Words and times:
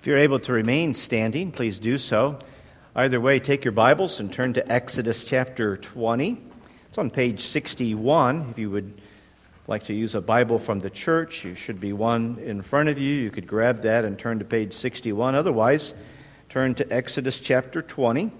If 0.00 0.06
you're 0.06 0.16
able 0.16 0.38
to 0.40 0.54
remain 0.54 0.94
standing, 0.94 1.52
please 1.52 1.78
do 1.78 1.98
so. 1.98 2.38
Either 2.94 3.20
way, 3.20 3.38
take 3.38 3.66
your 3.66 3.72
Bibles 3.72 4.18
and 4.18 4.32
turn 4.32 4.54
to 4.54 4.72
Exodus 4.72 5.26
chapter 5.26 5.76
20. 5.76 6.40
It's 6.88 6.96
on 6.96 7.10
page 7.10 7.42
61. 7.42 8.48
If 8.52 8.58
you 8.58 8.70
would 8.70 8.98
like 9.66 9.84
to 9.84 9.92
use 9.92 10.14
a 10.14 10.22
Bible 10.22 10.58
from 10.58 10.80
the 10.80 10.88
church, 10.88 11.44
you 11.44 11.54
should 11.54 11.80
be 11.80 11.92
one 11.92 12.38
in 12.42 12.62
front 12.62 12.88
of 12.88 12.98
you. 12.98 13.14
You 13.14 13.30
could 13.30 13.46
grab 13.46 13.82
that 13.82 14.06
and 14.06 14.18
turn 14.18 14.38
to 14.38 14.44
page 14.46 14.72
61. 14.72 15.34
Otherwise, 15.34 15.92
turn 16.48 16.74
to 16.76 16.90
Exodus 16.90 17.38
chapter 17.38 17.82
20. 17.82 18.32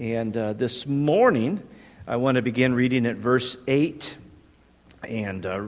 And 0.00 0.36
uh, 0.36 0.54
this 0.54 0.84
morning, 0.84 1.62
I 2.08 2.16
want 2.16 2.34
to 2.34 2.42
begin 2.42 2.74
reading 2.74 3.06
at 3.06 3.14
verse 3.14 3.56
8 3.68 4.16
and 5.08 5.46
uh, 5.46 5.66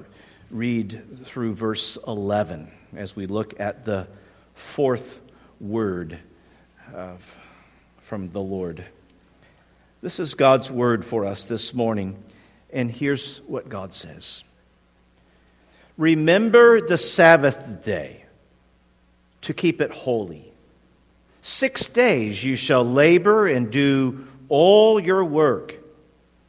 read 0.51 1.25
through 1.25 1.53
verse 1.53 1.99
11 2.05 2.69
as 2.97 3.15
we 3.15 3.29
look 3.29 3.61
at 3.61 3.85
the 3.85 4.09
fourth 4.55 5.21
word 5.61 6.19
of, 6.95 7.37
from 8.03 8.31
the 8.31 8.41
Lord. 8.41 8.85
This 10.01 10.19
is 10.19 10.35
God's 10.35 10.71
word 10.71 11.05
for 11.05 11.25
us 11.25 11.45
this 11.45 11.73
morning, 11.73 12.23
and 12.71 12.91
here's 12.91 13.39
what 13.47 13.69
God 13.69 13.95
says 13.95 14.45
Remember 15.97 16.81
the 16.81 16.99
Sabbath 16.99 17.85
day 17.85 18.25
to 19.43 19.55
keep 19.55 19.81
it 19.81 19.91
holy. 19.91 20.53
Six 21.43 21.89
days 21.89 22.43
you 22.43 22.57
shall 22.57 22.85
labor 22.85 23.47
and 23.47 23.71
do 23.71 24.27
all 24.49 25.01
your 25.01 25.25
work. 25.25 25.79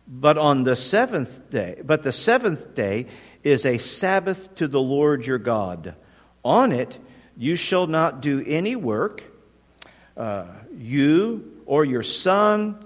But 0.08 0.38
on 0.38 0.64
the 0.64 0.76
seventh 0.76 1.50
day, 1.50 1.82
but 1.84 2.04
the 2.04 2.12
seventh 2.12 2.76
day 2.76 3.08
is 3.44 3.66
a 3.66 3.78
Sabbath 3.78 4.54
to 4.56 4.68
the 4.68 4.82
Lord 4.82 5.26
your 5.26 5.38
God. 5.38 5.96
On 6.44 6.72
it 6.72 7.00
you 7.38 7.56
shall 7.56 7.88
not 7.88 8.22
do 8.22 8.44
any 8.46 8.76
work, 8.76 9.24
uh, 10.16 10.46
you 10.78 11.62
or 11.66 11.86
your 11.86 12.04
son 12.04 12.78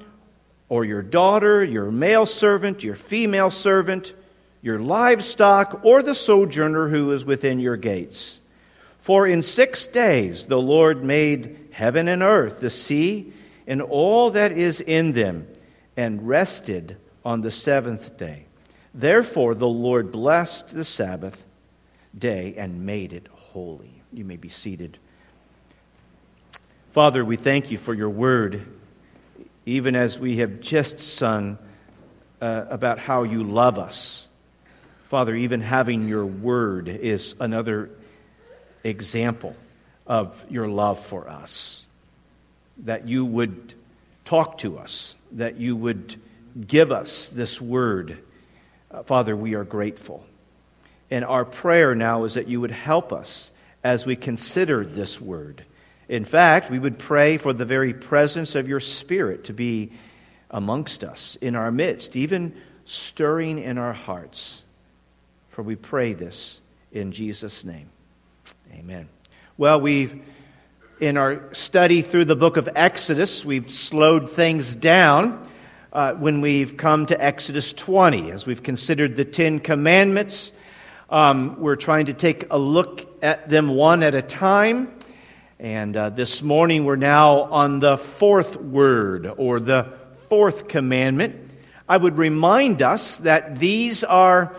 or 0.69 0.85
your 0.85 1.01
daughter, 1.01 1.63
your 1.63 1.91
male 1.91 2.25
servant, 2.25 2.83
your 2.83 2.95
female 2.95 3.49
servant, 3.49 4.13
your 4.61 4.79
livestock, 4.79 5.81
or 5.83 6.01
the 6.01 6.15
sojourner 6.15 6.89
who 6.89 7.11
is 7.11 7.25
within 7.25 7.59
your 7.59 7.77
gates. 7.77 8.39
For 8.97 9.25
in 9.25 9.41
six 9.41 9.87
days 9.87 10.45
the 10.47 10.59
Lord 10.59 11.03
made 11.03 11.69
heaven 11.71 12.07
and 12.07 12.21
earth, 12.21 12.59
the 12.59 12.69
sea, 12.69 13.31
and 13.65 13.81
all 13.81 14.31
that 14.31 14.51
is 14.51 14.81
in 14.81 15.13
them, 15.13 15.47
and 15.95 16.27
rested 16.27 16.97
on 17.23 17.41
the 17.41 17.51
seventh 17.51 18.17
day. 18.17 18.45
Therefore 18.93 19.55
the 19.55 19.67
Lord 19.67 20.11
blessed 20.11 20.69
the 20.69 20.83
Sabbath 20.83 21.45
day 22.17 22.55
and 22.57 22.85
made 22.85 23.13
it 23.13 23.27
holy. 23.51 24.01
You 24.13 24.25
may 24.25 24.37
be 24.37 24.49
seated. 24.49 24.97
Father, 26.91 27.23
we 27.23 27.35
thank 27.35 27.71
you 27.71 27.77
for 27.77 27.93
your 27.93 28.09
word, 28.09 28.65
even 29.65 29.95
as 29.95 30.17
we 30.17 30.37
have 30.37 30.61
just 30.61 30.99
sung 30.99 31.57
uh, 32.41 32.65
about 32.69 32.99
how 32.99 33.23
you 33.23 33.43
love 33.43 33.77
us. 33.77 34.27
Father, 35.09 35.35
even 35.35 35.61
having 35.61 36.07
your 36.07 36.25
word 36.25 36.89
is 36.89 37.35
another 37.39 37.89
example 38.83 39.55
of 40.05 40.43
your 40.49 40.67
love 40.67 40.99
for 40.99 41.29
us. 41.29 41.85
That 42.79 43.07
you 43.07 43.25
would 43.25 43.73
talk 44.25 44.57
to 44.59 44.77
us, 44.77 45.15
that 45.31 45.57
you 45.57 45.75
would 45.75 46.15
give 46.65 46.91
us 46.91 47.27
this 47.27 47.61
word. 47.61 48.17
Uh, 48.91 49.03
Father, 49.03 49.35
we 49.35 49.53
are 49.53 49.63
grateful. 49.63 50.25
And 51.09 51.23
our 51.23 51.45
prayer 51.45 51.95
now 51.95 52.25
is 52.25 52.33
that 52.33 52.47
you 52.47 52.61
would 52.61 52.71
help 52.71 53.13
us 53.13 53.51
as 53.83 54.05
we 54.05 54.15
consider 54.15 54.85
this 54.85 55.21
word. 55.21 55.63
In 56.09 56.25
fact, 56.25 56.69
we 56.69 56.79
would 56.79 56.99
pray 56.99 57.37
for 57.37 57.53
the 57.53 57.65
very 57.65 57.93
presence 57.93 58.55
of 58.55 58.67
your 58.67 58.79
Spirit 58.79 59.45
to 59.45 59.53
be 59.53 59.91
amongst 60.49 61.03
us, 61.03 61.37
in 61.41 61.55
our 61.55 61.71
midst, 61.71 62.15
even 62.15 62.53
stirring 62.85 63.59
in 63.59 63.77
our 63.77 63.93
hearts. 63.93 64.63
For 65.49 65.61
we 65.61 65.75
pray 65.75 66.13
this 66.13 66.59
in 66.91 67.11
Jesus' 67.11 67.65
name. 67.65 67.89
Amen. 68.73 69.09
Well, 69.57 69.81
we've, 69.81 70.21
in 70.99 71.17
our 71.17 71.53
study 71.53 72.01
through 72.01 72.25
the 72.25 72.35
book 72.35 72.57
of 72.57 72.69
Exodus, 72.75 73.43
we've 73.43 73.69
slowed 73.69 74.31
things 74.31 74.75
down 74.75 75.49
uh, 75.91 76.13
when 76.13 76.41
we've 76.41 76.77
come 76.77 77.05
to 77.07 77.21
Exodus 77.21 77.73
20, 77.73 78.31
as 78.31 78.45
we've 78.45 78.63
considered 78.63 79.15
the 79.15 79.25
Ten 79.25 79.59
Commandments 79.59 80.51
um, 81.09 81.59
we're 81.59 81.77
trying 81.77 82.07
to 82.07 82.13
take 82.13 82.51
a 82.51 82.57
look 82.57 83.23
at 83.23 83.49
them 83.49 83.69
one 83.69 84.03
at 84.03 84.13
a 84.13 84.21
time. 84.21 84.93
And 85.59 85.95
uh, 85.95 86.09
this 86.09 86.41
morning 86.41 86.83
we're 86.83 86.97
now 86.97 87.43
on 87.43 87.79
the 87.79 87.97
fourth 87.97 88.57
word 88.57 89.25
or 89.37 89.59
the 89.59 89.93
fourth 90.27 90.67
commandment. 90.67 91.51
I 91.87 91.95
would 91.95 92.17
remind 92.17 92.81
us 92.81 93.17
that 93.19 93.57
these 93.57 94.03
are 94.03 94.55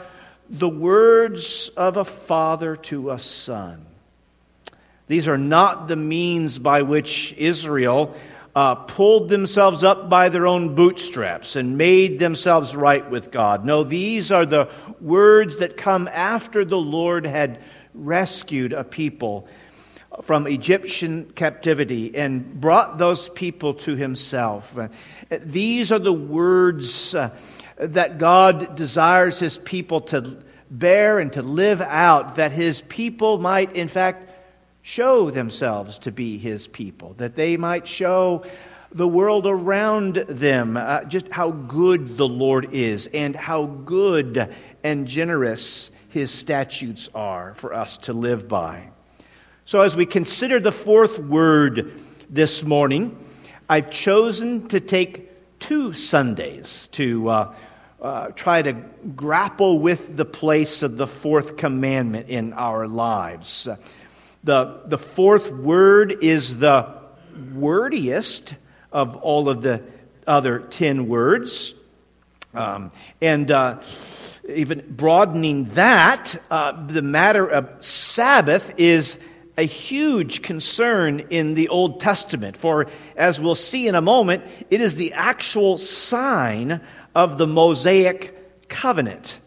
the 0.48 0.68
words 0.68 1.68
of 1.76 1.98
a 1.98 2.04
father 2.04 2.76
to 2.76 3.10
a 3.10 3.18
son. 3.18 3.84
These 5.06 5.28
are 5.28 5.38
not 5.38 5.86
the 5.86 5.96
means 5.96 6.58
by 6.58 6.82
which 6.82 7.34
Israel 7.36 8.14
uh, 8.58 8.74
pulled 8.74 9.28
themselves 9.28 9.84
up 9.84 10.08
by 10.08 10.28
their 10.28 10.44
own 10.44 10.74
bootstraps 10.74 11.54
and 11.54 11.78
made 11.78 12.18
themselves 12.18 12.74
right 12.74 13.08
with 13.08 13.30
God. 13.30 13.64
No, 13.64 13.84
these 13.84 14.32
are 14.32 14.44
the 14.44 14.68
words 15.00 15.58
that 15.58 15.76
come 15.76 16.08
after 16.08 16.64
the 16.64 16.76
Lord 16.76 17.24
had 17.24 17.60
rescued 17.94 18.72
a 18.72 18.82
people 18.82 19.46
from 20.22 20.48
Egyptian 20.48 21.30
captivity 21.36 22.16
and 22.16 22.60
brought 22.60 22.98
those 22.98 23.28
people 23.28 23.74
to 23.74 23.94
himself. 23.94 24.76
These 25.30 25.92
are 25.92 26.00
the 26.00 26.12
words 26.12 27.14
uh, 27.14 27.30
that 27.76 28.18
God 28.18 28.74
desires 28.74 29.38
his 29.38 29.56
people 29.56 30.00
to 30.00 30.36
bear 30.68 31.20
and 31.20 31.32
to 31.34 31.42
live 31.42 31.80
out, 31.80 32.34
that 32.34 32.50
his 32.50 32.80
people 32.80 33.38
might, 33.38 33.76
in 33.76 33.86
fact, 33.86 34.27
show 34.88 35.30
themselves 35.30 35.98
to 35.98 36.10
be 36.10 36.38
his 36.38 36.66
people, 36.66 37.12
that 37.18 37.36
they 37.36 37.58
might 37.58 37.86
show 37.86 38.42
the 38.90 39.06
world 39.06 39.46
around 39.46 40.14
them 40.14 40.78
uh, 40.78 41.04
just 41.04 41.28
how 41.28 41.50
good 41.50 42.16
the 42.16 42.26
Lord 42.26 42.72
is 42.72 43.06
and 43.12 43.36
how 43.36 43.66
good 43.66 44.50
and 44.82 45.06
generous 45.06 45.90
his 46.08 46.30
statutes 46.30 47.10
are 47.14 47.52
for 47.52 47.74
us 47.74 47.98
to 47.98 48.14
live 48.14 48.48
by. 48.48 48.88
So, 49.66 49.82
as 49.82 49.94
we 49.94 50.06
consider 50.06 50.58
the 50.58 50.72
fourth 50.72 51.18
word 51.18 52.00
this 52.30 52.62
morning, 52.62 53.22
I've 53.68 53.90
chosen 53.90 54.68
to 54.68 54.80
take 54.80 55.58
two 55.58 55.92
Sundays 55.92 56.88
to 56.92 57.28
uh, 57.28 57.54
uh, 58.00 58.28
try 58.28 58.62
to 58.62 58.72
grapple 58.72 59.80
with 59.80 60.16
the 60.16 60.24
place 60.24 60.82
of 60.82 60.96
the 60.96 61.06
fourth 61.06 61.58
commandment 61.58 62.30
in 62.30 62.54
our 62.54 62.88
lives. 62.88 63.68
The, 64.48 64.80
the 64.86 64.96
fourth 64.96 65.52
word 65.52 66.24
is 66.24 66.56
the 66.56 66.88
wordiest 67.52 68.54
of 68.90 69.16
all 69.16 69.50
of 69.50 69.60
the 69.60 69.82
other 70.26 70.60
ten 70.60 71.06
words. 71.06 71.74
Um, 72.54 72.90
and 73.20 73.50
uh, 73.50 73.82
even 74.48 74.86
broadening 74.88 75.64
that, 75.74 76.34
uh, 76.50 76.86
the 76.86 77.02
matter 77.02 77.46
of 77.46 77.84
Sabbath 77.84 78.72
is 78.78 79.18
a 79.58 79.64
huge 79.64 80.40
concern 80.40 81.26
in 81.28 81.52
the 81.52 81.68
Old 81.68 82.00
Testament. 82.00 82.56
For, 82.56 82.86
as 83.18 83.38
we'll 83.38 83.54
see 83.54 83.86
in 83.86 83.94
a 83.94 84.00
moment, 84.00 84.44
it 84.70 84.80
is 84.80 84.94
the 84.94 85.12
actual 85.12 85.76
sign 85.76 86.80
of 87.14 87.36
the 87.36 87.46
Mosaic 87.46 88.66
covenant. 88.70 89.40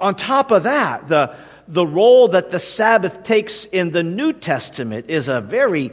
On 0.00 0.14
top 0.14 0.52
of 0.52 0.62
that, 0.62 1.08
the, 1.08 1.34
the 1.70 1.86
role 1.86 2.28
that 2.28 2.50
the 2.50 2.58
Sabbath 2.58 3.22
takes 3.22 3.64
in 3.64 3.92
the 3.92 4.02
New 4.02 4.32
Testament 4.32 5.08
is 5.08 5.28
a 5.28 5.40
very 5.40 5.92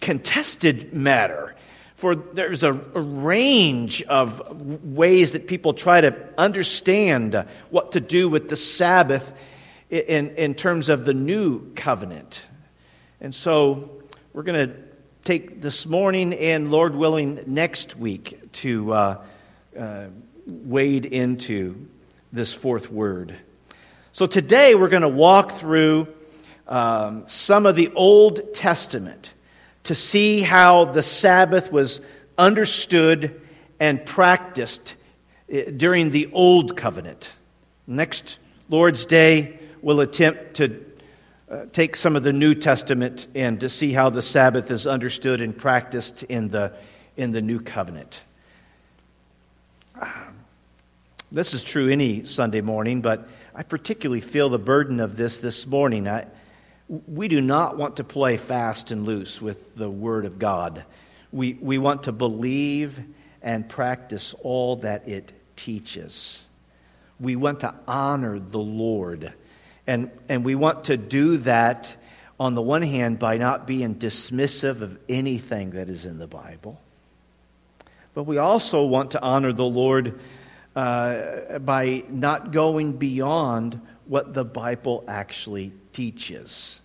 contested 0.00 0.92
matter. 0.92 1.54
For 1.94 2.14
there's 2.14 2.62
a, 2.62 2.72
range 2.72 4.02
of 4.02 4.84
ways 4.84 5.32
that 5.32 5.48
people 5.48 5.72
try 5.72 6.00
to 6.00 6.14
understand 6.36 7.34
what 7.70 7.92
to 7.92 8.00
do 8.00 8.28
with 8.28 8.48
the 8.48 8.56
Sabbath 8.56 9.32
in, 9.90 10.36
in 10.36 10.54
terms 10.54 10.90
of 10.90 11.04
the 11.04 11.14
new 11.14 11.72
covenant. 11.74 12.46
And 13.20 13.34
so 13.34 13.90
we're 14.32 14.44
going 14.44 14.68
to 14.68 14.76
take 15.24 15.60
this 15.60 15.86
morning 15.86 16.34
and, 16.34 16.70
Lord 16.70 16.94
willing, 16.94 17.40
next 17.46 17.96
week 17.96 18.52
to 18.52 18.92
uh, 18.92 19.24
uh, 19.76 20.06
wade 20.46 21.06
into 21.06 21.88
this 22.32 22.54
fourth 22.54 22.92
word. 22.92 23.34
So 24.12 24.26
today 24.26 24.74
we're 24.74 24.88
going 24.88 25.02
to 25.02 25.08
walk 25.08 25.52
through 25.52 26.08
um, 26.66 27.24
some 27.26 27.66
of 27.66 27.76
the 27.76 27.92
Old 27.94 28.54
Testament 28.54 29.34
to 29.84 29.94
see 29.94 30.40
how 30.40 30.86
the 30.86 31.02
Sabbath 31.02 31.70
was 31.70 32.00
understood 32.38 33.40
and 33.78 34.04
practiced 34.04 34.96
eh, 35.50 35.70
during 35.76 36.10
the 36.10 36.30
Old 36.32 36.76
Covenant. 36.76 37.34
Next 37.86 38.38
Lord's 38.70 39.04
Day, 39.04 39.60
we'll 39.82 40.00
attempt 40.00 40.54
to 40.54 40.84
uh, 41.50 41.66
take 41.72 41.94
some 41.94 42.16
of 42.16 42.22
the 42.22 42.32
New 42.32 42.54
Testament 42.54 43.26
and 43.34 43.60
to 43.60 43.68
see 43.68 43.92
how 43.92 44.08
the 44.10 44.22
Sabbath 44.22 44.70
is 44.70 44.86
understood 44.86 45.42
and 45.42 45.56
practiced 45.56 46.22
in 46.24 46.48
the, 46.48 46.72
in 47.16 47.32
the 47.32 47.42
New 47.42 47.60
Covenant. 47.60 48.24
This 51.30 51.52
is 51.52 51.62
true 51.62 51.90
any 51.90 52.24
Sunday 52.24 52.62
morning, 52.62 53.02
but 53.02 53.28
I 53.58 53.64
particularly 53.64 54.20
feel 54.20 54.50
the 54.50 54.56
burden 54.56 55.00
of 55.00 55.16
this 55.16 55.38
this 55.38 55.66
morning. 55.66 56.06
I, 56.06 56.28
we 56.88 57.26
do 57.26 57.40
not 57.40 57.76
want 57.76 57.96
to 57.96 58.04
play 58.04 58.36
fast 58.36 58.92
and 58.92 59.04
loose 59.04 59.42
with 59.42 59.74
the 59.74 59.90
Word 59.90 60.26
of 60.26 60.38
God. 60.38 60.84
We, 61.32 61.54
we 61.54 61.76
want 61.76 62.04
to 62.04 62.12
believe 62.12 63.00
and 63.42 63.68
practice 63.68 64.32
all 64.44 64.76
that 64.76 65.08
it 65.08 65.32
teaches. 65.56 66.46
We 67.18 67.34
want 67.34 67.58
to 67.60 67.74
honor 67.88 68.38
the 68.38 68.60
Lord. 68.60 69.32
And, 69.88 70.12
and 70.28 70.44
we 70.44 70.54
want 70.54 70.84
to 70.84 70.96
do 70.96 71.38
that, 71.38 71.96
on 72.38 72.54
the 72.54 72.62
one 72.62 72.82
hand, 72.82 73.18
by 73.18 73.38
not 73.38 73.66
being 73.66 73.96
dismissive 73.96 74.82
of 74.82 74.96
anything 75.08 75.70
that 75.70 75.88
is 75.88 76.06
in 76.06 76.20
the 76.20 76.28
Bible. 76.28 76.80
But 78.14 78.22
we 78.22 78.38
also 78.38 78.84
want 78.84 79.10
to 79.12 79.20
honor 79.20 79.52
the 79.52 79.64
Lord 79.64 80.20
uh, 80.78 81.58
by 81.58 82.04
not 82.08 82.52
going 82.52 82.92
beyond 82.92 83.80
what 84.06 84.32
the 84.32 84.44
Bible 84.44 85.02
actually 85.08 85.72
teaches. 85.92 86.80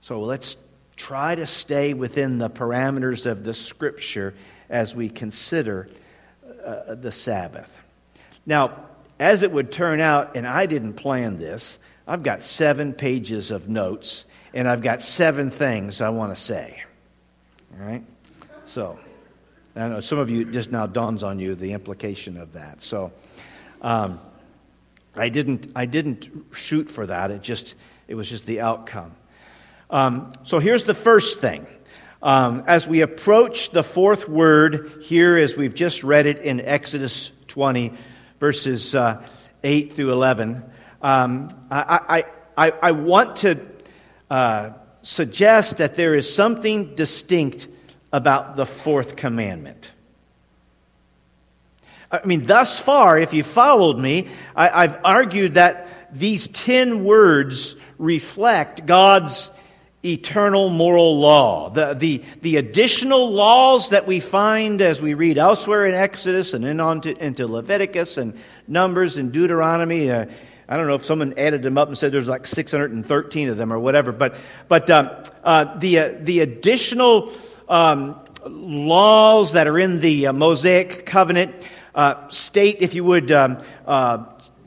So 0.00 0.22
let's 0.22 0.56
try 0.96 1.34
to 1.34 1.44
stay 1.44 1.92
within 1.92 2.38
the 2.38 2.48
parameters 2.48 3.26
of 3.26 3.44
the 3.44 3.52
Scripture 3.52 4.32
as 4.70 4.96
we 4.96 5.10
consider 5.10 5.90
uh, 6.64 6.94
the 6.94 7.12
Sabbath. 7.12 7.78
Now, 8.46 8.86
as 9.20 9.42
it 9.42 9.52
would 9.52 9.70
turn 9.70 10.00
out, 10.00 10.34
and 10.34 10.46
I 10.46 10.64
didn't 10.64 10.94
plan 10.94 11.36
this, 11.36 11.78
I've 12.08 12.22
got 12.22 12.42
seven 12.42 12.94
pages 12.94 13.50
of 13.50 13.68
notes, 13.68 14.24
and 14.54 14.66
I've 14.66 14.80
got 14.80 15.02
seven 15.02 15.50
things 15.50 16.00
I 16.00 16.08
want 16.08 16.34
to 16.34 16.40
say. 16.40 16.82
All 17.74 17.86
right? 17.86 18.02
So. 18.66 18.98
I 19.76 19.88
know 19.88 20.00
some 20.00 20.18
of 20.18 20.30
you 20.30 20.46
just 20.46 20.72
now 20.72 20.86
dawns 20.86 21.22
on 21.22 21.38
you 21.38 21.54
the 21.54 21.72
implication 21.72 22.38
of 22.38 22.54
that. 22.54 22.82
So 22.82 23.12
um, 23.82 24.18
I 25.14 25.28
didn't 25.28 25.70
I 25.76 25.84
didn't 25.84 26.30
shoot 26.54 26.88
for 26.88 27.06
that. 27.06 27.30
It 27.30 27.42
just 27.42 27.74
it 28.08 28.14
was 28.14 28.30
just 28.30 28.46
the 28.46 28.60
outcome. 28.60 29.14
Um, 29.90 30.32
so 30.44 30.60
here's 30.60 30.84
the 30.84 30.94
first 30.94 31.40
thing. 31.40 31.66
Um, 32.22 32.64
as 32.66 32.88
we 32.88 33.02
approach 33.02 33.70
the 33.70 33.82
fourth 33.82 34.26
word 34.26 35.02
here, 35.02 35.36
as 35.36 35.58
we've 35.58 35.74
just 35.74 36.02
read 36.02 36.24
it 36.24 36.38
in 36.38 36.62
Exodus 36.62 37.30
20, 37.48 37.92
verses 38.40 38.94
uh, 38.94 39.22
8 39.62 39.94
through 39.94 40.12
11, 40.12 40.64
um, 41.02 41.48
I, 41.70 42.24
I, 42.56 42.66
I, 42.66 42.72
I, 42.82 42.92
want 42.92 43.36
to 43.36 43.60
uh, 44.30 44.70
suggest 45.02 45.76
that 45.76 45.94
there 45.94 46.14
is 46.14 46.34
something 46.34 46.94
distinct 46.94 47.68
about 48.12 48.56
the 48.56 48.66
fourth 48.66 49.16
commandment. 49.16 49.92
I 52.10 52.24
mean, 52.24 52.46
thus 52.46 52.78
far, 52.78 53.18
if 53.18 53.32
you 53.32 53.42
followed 53.42 53.98
me, 53.98 54.28
I, 54.54 54.82
have 54.82 55.00
argued 55.04 55.54
that 55.54 55.88
these 56.12 56.48
ten 56.48 57.04
words 57.04 57.76
reflect 57.98 58.86
God's 58.86 59.50
eternal 60.04 60.70
moral 60.70 61.18
law. 61.18 61.70
The, 61.70 61.94
the, 61.94 62.22
the 62.42 62.56
additional 62.56 63.32
laws 63.32 63.90
that 63.90 64.06
we 64.06 64.20
find 64.20 64.80
as 64.80 65.02
we 65.02 65.14
read 65.14 65.36
elsewhere 65.36 65.84
in 65.86 65.94
Exodus 65.94 66.54
and 66.54 66.64
then 66.64 66.80
on 66.80 67.00
to, 67.02 67.24
into 67.24 67.46
Leviticus 67.46 68.16
and 68.16 68.38
Numbers 68.68 69.18
and 69.18 69.32
Deuteronomy. 69.32 70.10
Uh, 70.10 70.26
I 70.68 70.76
don't 70.76 70.86
know 70.86 70.94
if 70.94 71.04
someone 71.04 71.34
added 71.36 71.62
them 71.62 71.78
up 71.78 71.88
and 71.88 71.98
said 71.98 72.12
there's 72.12 72.28
like 72.28 72.46
613 72.46 73.48
of 73.48 73.56
them 73.56 73.72
or 73.72 73.78
whatever, 73.78 74.12
but, 74.12 74.36
but 74.68 74.88
um, 74.90 75.10
uh, 75.42 75.76
the, 75.78 75.98
uh, 75.98 76.12
the 76.20 76.40
additional 76.40 77.32
um, 77.68 78.18
laws 78.44 79.52
that 79.52 79.66
are 79.66 79.78
in 79.78 80.00
the 80.00 80.28
uh, 80.28 80.32
Mosaic 80.32 81.06
covenant 81.06 81.54
uh, 81.94 82.28
state, 82.28 82.78
if 82.80 82.94
you 82.94 83.04
would, 83.04 83.32
um, 83.32 83.58
uh, 83.86 84.24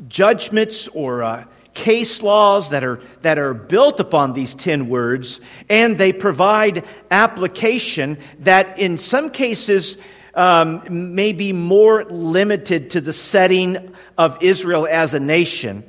judgments 0.07 0.87
or 0.89 1.23
uh, 1.23 1.45
case 1.73 2.21
laws 2.21 2.69
that 2.69 2.83
are, 2.83 2.99
that 3.21 3.37
are 3.37 3.53
built 3.53 3.99
upon 3.99 4.33
these 4.33 4.53
10 4.55 4.89
words, 4.89 5.39
and 5.69 5.97
they 5.97 6.11
provide 6.11 6.83
application 7.09 8.17
that 8.39 8.79
in 8.79 8.97
some 8.97 9.29
cases 9.29 9.97
um, 10.33 10.83
may 11.15 11.33
be 11.33 11.53
more 11.53 12.05
limited 12.05 12.91
to 12.91 13.01
the 13.01 13.13
setting 13.13 13.95
of 14.17 14.41
Israel 14.41 14.87
as 14.89 15.13
a 15.13 15.19
nation. 15.19 15.83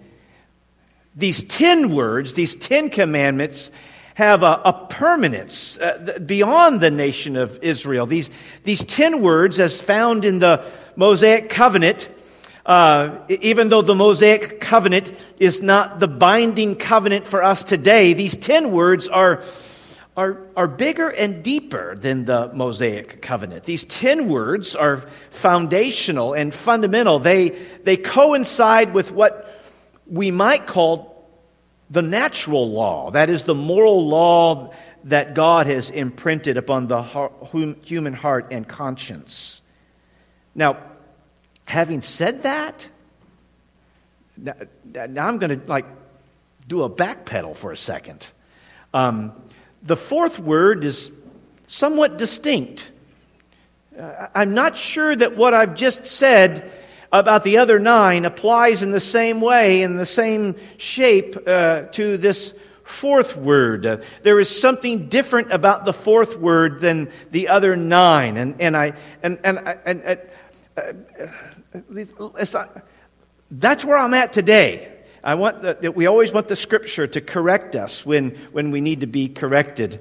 These 1.17 1.45
10 1.45 1.93
words, 1.93 2.35
these 2.35 2.55
10 2.57 2.91
commandments, 2.91 3.71
have 4.15 4.43
a, 4.43 4.61
a 4.65 4.87
permanence 4.89 5.79
uh, 5.79 6.19
beyond 6.25 6.81
the 6.81 6.91
nation 6.91 7.37
of 7.37 7.59
Israel. 7.63 8.07
These, 8.07 8.31
these 8.65 8.85
10 8.85 9.23
words, 9.23 9.61
as 9.61 9.81
found 9.81 10.25
in 10.25 10.39
the 10.39 10.65
Mosaic 10.97 11.49
covenant, 11.49 12.09
uh, 12.67 13.21
even 13.29 13.69
though 13.69 13.83
the 13.83 13.95
Mosaic 13.95 14.61
covenant 14.61 15.13
is 15.39 15.63
not 15.63 15.99
the 15.99 16.09
binding 16.09 16.77
covenant 16.77 17.27
for 17.27 17.43
us 17.43 17.65
today, 17.65 18.13
these 18.13 18.37
10 18.37 18.71
words 18.71 19.09
are, 19.09 19.43
are, 20.17 20.47
are 20.57 20.69
bigger 20.69 21.09
and 21.09 21.43
deeper 21.43 21.97
than 21.97 22.27
the 22.27 22.53
Mosaic 22.53 23.23
covenant. 23.23 23.65
These 23.65 23.85
10 23.87 24.29
words 24.29 24.77
are 24.77 24.99
foundational 25.31 26.35
and 26.35 26.53
fundamental. 26.53 27.19
They, 27.19 27.51
they 27.85 27.97
coincide 27.97 28.93
with 28.93 29.11
what 29.11 29.57
we 30.07 30.31
might 30.31 30.67
call 30.67 31.10
the 31.91 32.03
natural 32.03 32.71
law, 32.71 33.11
that 33.11 33.29
is, 33.29 33.45
the 33.45 33.55
moral 33.55 34.07
law 34.07 34.73
that 35.05 35.35
God 35.35 35.67
has 35.67 35.91
imprinted 35.91 36.57
upon 36.57 36.87
the 36.87 37.03
human 37.83 38.13
heart 38.13 38.49
and 38.51 38.67
conscience. 38.67 39.61
Now, 40.55 40.79
having 41.65 42.03
said 42.03 42.43
that, 42.43 42.89
now 44.37 45.27
I'm 45.27 45.39
going 45.39 45.61
to 45.61 45.67
like 45.67 45.87
do 46.69 46.83
a 46.83 46.91
backpedal 46.91 47.57
for 47.57 47.73
a 47.73 47.77
second. 47.77 48.31
Um, 48.95 49.33
the 49.83 49.97
fourth 49.97 50.39
word 50.39 50.85
is 50.85 51.11
somewhat 51.67 52.19
distinct. 52.19 52.93
Uh, 53.99 54.29
I'm 54.35 54.55
not 54.55 54.77
sure 54.77 55.15
that 55.15 55.37
what 55.37 55.55
I've 55.55 55.75
just 55.75 56.07
said 56.07 56.71
about 57.13 57.45
the 57.45 57.59
other 57.59 57.79
nine 57.79 58.25
applies 58.25 58.83
in 58.83 58.93
the 58.93 59.01
same 59.01 59.41
way, 59.41 59.83
in 59.83 59.97
the 59.97 60.07
same 60.07 60.55
shape 60.77 61.37
uh, 61.47 61.83
to 61.93 62.17
this 62.17 62.55
fourth 62.85 63.37
word. 63.37 63.87
Uh, 63.87 63.97
there 64.23 64.39
is 64.39 64.61
something 64.61 65.09
different 65.09 65.53
about 65.53 65.85
the 65.85 65.93
fourth 65.93 66.37
word 66.37 66.81
than 66.81 67.11
the 67.31 67.49
other 67.49 67.77
nine. 67.77 68.37
And, 68.37 68.61
and 68.61 68.77
I, 68.77 68.95
and, 69.23 69.39
and, 69.45 69.59
and, 69.59 70.03
and 70.03 70.21
uh, 70.77 70.83
uh 71.75 72.45
not, 72.53 72.87
that's 73.51 73.85
where 73.85 73.97
I'm 73.97 74.15
at 74.15 74.33
today. 74.33 74.93
I 75.23 75.35
want 75.35 75.63
the, 75.63 75.93
we 75.93 76.07
always 76.07 76.33
want 76.33 76.49
the 76.49 76.57
scripture 76.57 77.07
to 77.07 77.21
correct 77.21 77.77
us 77.77 78.07
when, 78.07 78.31
when 78.53 78.71
we 78.71 78.81
need 78.81 79.01
to 79.01 79.07
be 79.07 79.29
corrected. 79.29 80.01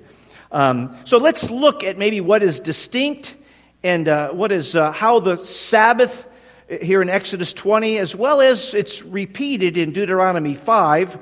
Um, 0.51 0.98
so 1.06 1.18
let's 1.18 1.50
look 1.50 1.84
at 1.84 1.98
maybe 1.98 2.22
what 2.22 2.42
is 2.42 2.60
distinct 2.60 3.36
and 3.84 4.08
uh, 4.08 4.30
what 4.30 4.51
is 4.51 4.75
uh, 4.75 4.92
how 4.92 5.20
the 5.20 5.38
Sabbath 5.38 6.25
here 6.70 7.02
in 7.02 7.10
Exodus 7.10 7.52
20, 7.54 7.98
as 7.98 8.16
well 8.16 8.42
as 8.42 8.74
it's 8.74 9.02
repeated 9.02 9.76
in 9.76 9.92
Deuteronomy 9.92 10.54
5, 10.54 11.18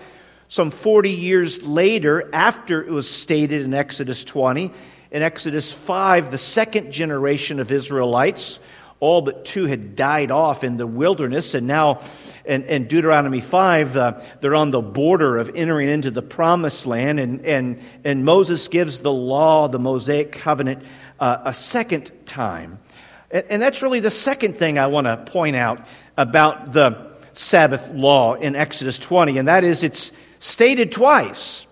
some 0.50 0.72
40 0.72 1.10
years 1.10 1.66
later, 1.66 2.30
after 2.34 2.84
it 2.84 2.90
was 2.90 3.10
stated 3.10 3.62
in 3.62 3.74
Exodus 3.74 4.24
20. 4.24 4.72
In 5.12 5.22
Exodus 5.24 5.72
5, 5.72 6.32
the 6.32 6.38
second 6.38 6.92
generation 6.92 7.62
of 7.62 7.72
Israelites, 7.72 8.60
all 9.00 9.22
but 9.22 9.46
two 9.46 9.66
had 9.66 9.96
died 9.96 10.32
off 10.32 10.66
in 10.66 10.76
the 10.76 10.88
wilderness, 10.88 11.54
and 11.54 11.66
now 11.66 12.02
in, 12.44 12.64
in 12.64 12.88
Deuteronomy 12.88 13.40
5, 13.40 13.96
uh, 13.96 14.20
they're 14.42 14.56
on 14.56 14.72
the 14.72 14.82
border 14.82 15.38
of 15.38 15.52
entering 15.56 15.88
into 15.88 16.12
the 16.12 16.22
promised 16.22 16.86
land, 16.86 17.22
and, 17.22 17.46
and, 17.46 17.80
and 18.04 18.26
Moses 18.26 18.68
gives 18.68 19.00
the 19.00 19.12
law, 19.12 19.70
the 19.70 19.80
Mosaic 19.80 20.34
covenant, 20.34 20.84
uh, 21.22 21.38
a 21.46 21.54
second 21.54 22.12
time. 22.26 22.80
And 23.30 23.62
that's 23.62 23.82
really 23.82 24.00
the 24.00 24.12
second 24.12 24.58
thing 24.58 24.80
I 24.80 24.88
want 24.88 25.06
to 25.06 25.18
point 25.18 25.56
out 25.56 25.86
about 26.18 26.72
the 26.72 27.12
Sabbath 27.34 27.90
law 27.92 28.36
in 28.36 28.56
Exodus 28.56 28.98
20, 28.98 29.38
and 29.38 29.48
that 29.48 29.64
is 29.64 29.84
it's 29.84 30.12
stated 30.40 30.92
twice. 30.92 31.66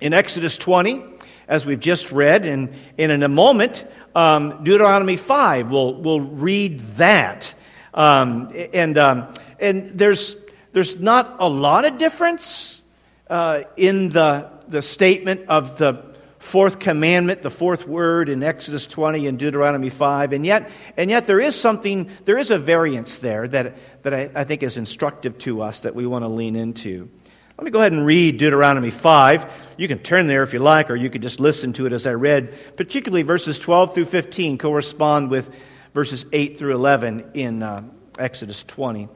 In 0.00 0.12
Exodus 0.12 0.58
20, 0.58 1.04
as 1.46 1.64
we've 1.64 1.78
just 1.78 2.10
read, 2.10 2.44
and, 2.44 2.74
and 2.98 3.12
in 3.12 3.22
a 3.22 3.28
moment, 3.28 3.84
um, 4.16 4.64
Deuteronomy 4.64 5.16
5, 5.16 5.70
we'll, 5.70 5.94
we'll 5.94 6.20
read 6.20 6.80
that. 6.96 7.54
Um, 7.94 8.52
and, 8.72 8.98
um, 8.98 9.32
and 9.60 9.90
there's, 9.90 10.34
there's 10.72 10.98
not 10.98 11.36
a 11.38 11.48
lot 11.48 11.84
of 11.84 11.98
difference 11.98 12.82
uh, 13.30 13.62
in 13.76 14.08
the, 14.08 14.50
the 14.66 14.82
statement 14.82 15.48
of 15.48 15.78
the 15.78 16.11
fourth 16.42 16.80
commandment, 16.80 17.40
the 17.40 17.50
fourth 17.50 17.86
word 17.86 18.28
in 18.28 18.42
Exodus 18.42 18.88
20 18.88 19.28
and 19.28 19.38
Deuteronomy 19.38 19.88
5. 19.88 20.32
And 20.32 20.44
yet, 20.44 20.70
and 20.96 21.08
yet 21.08 21.28
there 21.28 21.38
is 21.38 21.54
something, 21.54 22.10
there 22.24 22.36
is 22.36 22.50
a 22.50 22.58
variance 22.58 23.18
there 23.18 23.46
that, 23.46 23.76
that 24.02 24.12
I, 24.12 24.30
I 24.34 24.44
think 24.44 24.64
is 24.64 24.76
instructive 24.76 25.38
to 25.38 25.62
us 25.62 25.80
that 25.80 25.94
we 25.94 26.04
want 26.04 26.24
to 26.24 26.28
lean 26.28 26.56
into. 26.56 27.08
Let 27.56 27.64
me 27.64 27.70
go 27.70 27.78
ahead 27.78 27.92
and 27.92 28.04
read 28.04 28.38
Deuteronomy 28.38 28.90
5. 28.90 29.52
You 29.76 29.86
can 29.86 30.00
turn 30.00 30.26
there 30.26 30.42
if 30.42 30.52
you 30.52 30.58
like, 30.58 30.90
or 30.90 30.96
you 30.96 31.10
could 31.10 31.22
just 31.22 31.38
listen 31.38 31.74
to 31.74 31.86
it 31.86 31.92
as 31.92 32.08
I 32.08 32.14
read. 32.14 32.76
Particularly 32.76 33.22
verses 33.22 33.60
12 33.60 33.94
through 33.94 34.06
15 34.06 34.58
correspond 34.58 35.30
with 35.30 35.54
verses 35.94 36.26
8 36.32 36.58
through 36.58 36.74
11 36.74 37.30
in 37.34 37.62
uh, 37.62 37.84
Exodus 38.18 38.64
20. 38.64 39.08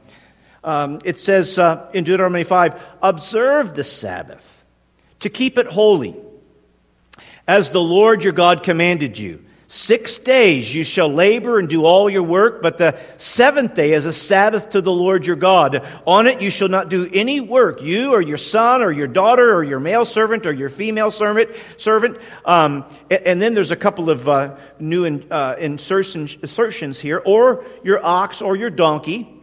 Um, 0.63 0.99
it 1.03 1.19
says 1.19 1.59
uh, 1.59 1.89
in 1.93 2.05
Deuteronomy 2.05 2.45
5 2.45 2.81
Observe 3.01 3.75
the 3.75 3.83
Sabbath 3.83 4.63
to 5.19 5.29
keep 5.29 5.57
it 5.57 5.67
holy, 5.67 6.15
as 7.47 7.69
the 7.69 7.81
Lord 7.81 8.23
your 8.23 8.33
God 8.33 8.63
commanded 8.63 9.17
you. 9.17 9.43
Six 9.69 10.17
days 10.17 10.73
you 10.73 10.85
shall 10.85 11.09
labor 11.09 11.59
and 11.59 11.67
do 11.67 11.83
all 11.83 12.09
your 12.09 12.23
work, 12.23 12.61
but 12.61 12.77
the 12.77 12.97
seventh 13.17 13.73
day 13.73 13.91
is 13.91 14.05
a 14.05 14.13
Sabbath 14.13 14.69
to 14.69 14.81
the 14.81 14.93
Lord 14.93 15.27
your 15.27 15.35
God. 15.35 15.85
On 16.05 16.25
it 16.25 16.41
you 16.41 16.49
shall 16.49 16.69
not 16.69 16.87
do 16.87 17.09
any 17.11 17.41
work, 17.41 17.81
you 17.81 18.13
or 18.13 18.21
your 18.21 18.37
son 18.37 18.81
or 18.81 18.93
your 18.93 19.07
daughter 19.07 19.53
or 19.53 19.65
your 19.65 19.81
male 19.81 20.05
servant 20.05 20.45
or 20.45 20.53
your 20.53 20.69
female 20.69 21.11
servant. 21.11 21.49
servant. 21.75 22.17
Um, 22.45 22.85
and 23.11 23.41
then 23.41 23.55
there's 23.55 23.71
a 23.71 23.75
couple 23.75 24.09
of 24.09 24.29
uh, 24.29 24.55
new 24.79 25.03
in, 25.03 25.29
uh, 25.29 25.55
insertions 25.59 26.97
here, 26.97 27.21
or 27.25 27.65
your 27.83 27.99
ox 28.05 28.41
or 28.41 28.55
your 28.55 28.69
donkey, 28.69 29.36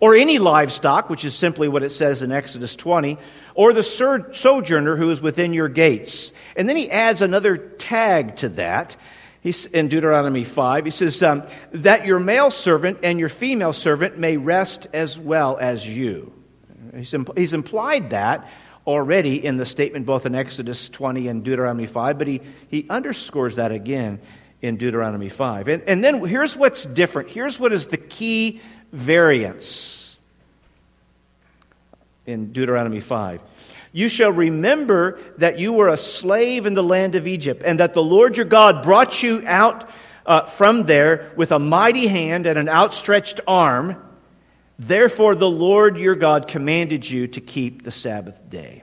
or 0.00 0.14
any 0.14 0.38
livestock, 0.38 1.08
which 1.08 1.24
is 1.24 1.34
simply 1.34 1.68
what 1.68 1.82
it 1.82 1.90
says 1.90 2.22
in 2.22 2.32
Exodus 2.32 2.76
20, 2.76 3.18
or 3.54 3.72
the 3.72 3.82
sojourner 3.82 4.96
who 4.96 5.10
is 5.10 5.20
within 5.20 5.52
your 5.52 5.68
gates. 5.68 6.32
And 6.56 6.68
then 6.68 6.76
he 6.76 6.90
adds 6.90 7.22
another 7.22 7.56
tag 7.56 8.36
to 8.36 8.50
that. 8.50 8.96
He's 9.40 9.66
in 9.66 9.88
Deuteronomy 9.88 10.44
5. 10.44 10.84
He 10.84 10.90
says, 10.90 11.22
um, 11.22 11.44
that 11.72 12.04
your 12.04 12.18
male 12.18 12.50
servant 12.50 12.98
and 13.02 13.18
your 13.18 13.28
female 13.28 13.72
servant 13.72 14.18
may 14.18 14.36
rest 14.36 14.88
as 14.92 15.18
well 15.18 15.56
as 15.58 15.88
you. 15.88 16.32
He's, 16.94 17.14
he's 17.36 17.52
implied 17.52 18.10
that 18.10 18.48
already 18.86 19.44
in 19.44 19.56
the 19.56 19.66
statement 19.66 20.06
both 20.06 20.26
in 20.26 20.34
Exodus 20.34 20.88
20 20.88 21.28
and 21.28 21.44
Deuteronomy 21.44 21.86
5, 21.86 22.18
but 22.18 22.28
he, 22.28 22.40
he 22.68 22.86
underscores 22.88 23.56
that 23.56 23.72
again 23.72 24.20
in 24.62 24.76
Deuteronomy 24.76 25.28
5. 25.28 25.68
And, 25.68 25.82
and 25.82 26.04
then 26.04 26.24
here's 26.24 26.56
what's 26.56 26.84
different. 26.86 27.30
Here's 27.30 27.58
what 27.58 27.72
is 27.72 27.86
the 27.86 27.96
key 27.96 28.60
variance 28.92 30.18
in 32.26 32.52
Deuteronomy 32.52 33.00
5. 33.00 33.40
You 33.92 34.08
shall 34.08 34.30
remember 34.30 35.18
that 35.38 35.58
you 35.58 35.72
were 35.72 35.88
a 35.88 35.96
slave 35.96 36.66
in 36.66 36.74
the 36.74 36.82
land 36.82 37.14
of 37.14 37.26
Egypt, 37.26 37.62
and 37.64 37.80
that 37.80 37.94
the 37.94 38.02
Lord 38.02 38.36
your 38.36 38.46
God 38.46 38.82
brought 38.82 39.22
you 39.22 39.42
out 39.46 39.88
uh, 40.26 40.42
from 40.42 40.84
there 40.84 41.32
with 41.36 41.52
a 41.52 41.58
mighty 41.58 42.06
hand 42.06 42.46
and 42.46 42.58
an 42.58 42.68
outstretched 42.68 43.40
arm. 43.46 44.02
Therefore, 44.78 45.34
the 45.34 45.48
Lord 45.48 45.96
your 45.96 46.14
God 46.14 46.48
commanded 46.48 47.08
you 47.08 47.26
to 47.28 47.40
keep 47.40 47.84
the 47.84 47.90
Sabbath 47.90 48.50
day. 48.50 48.82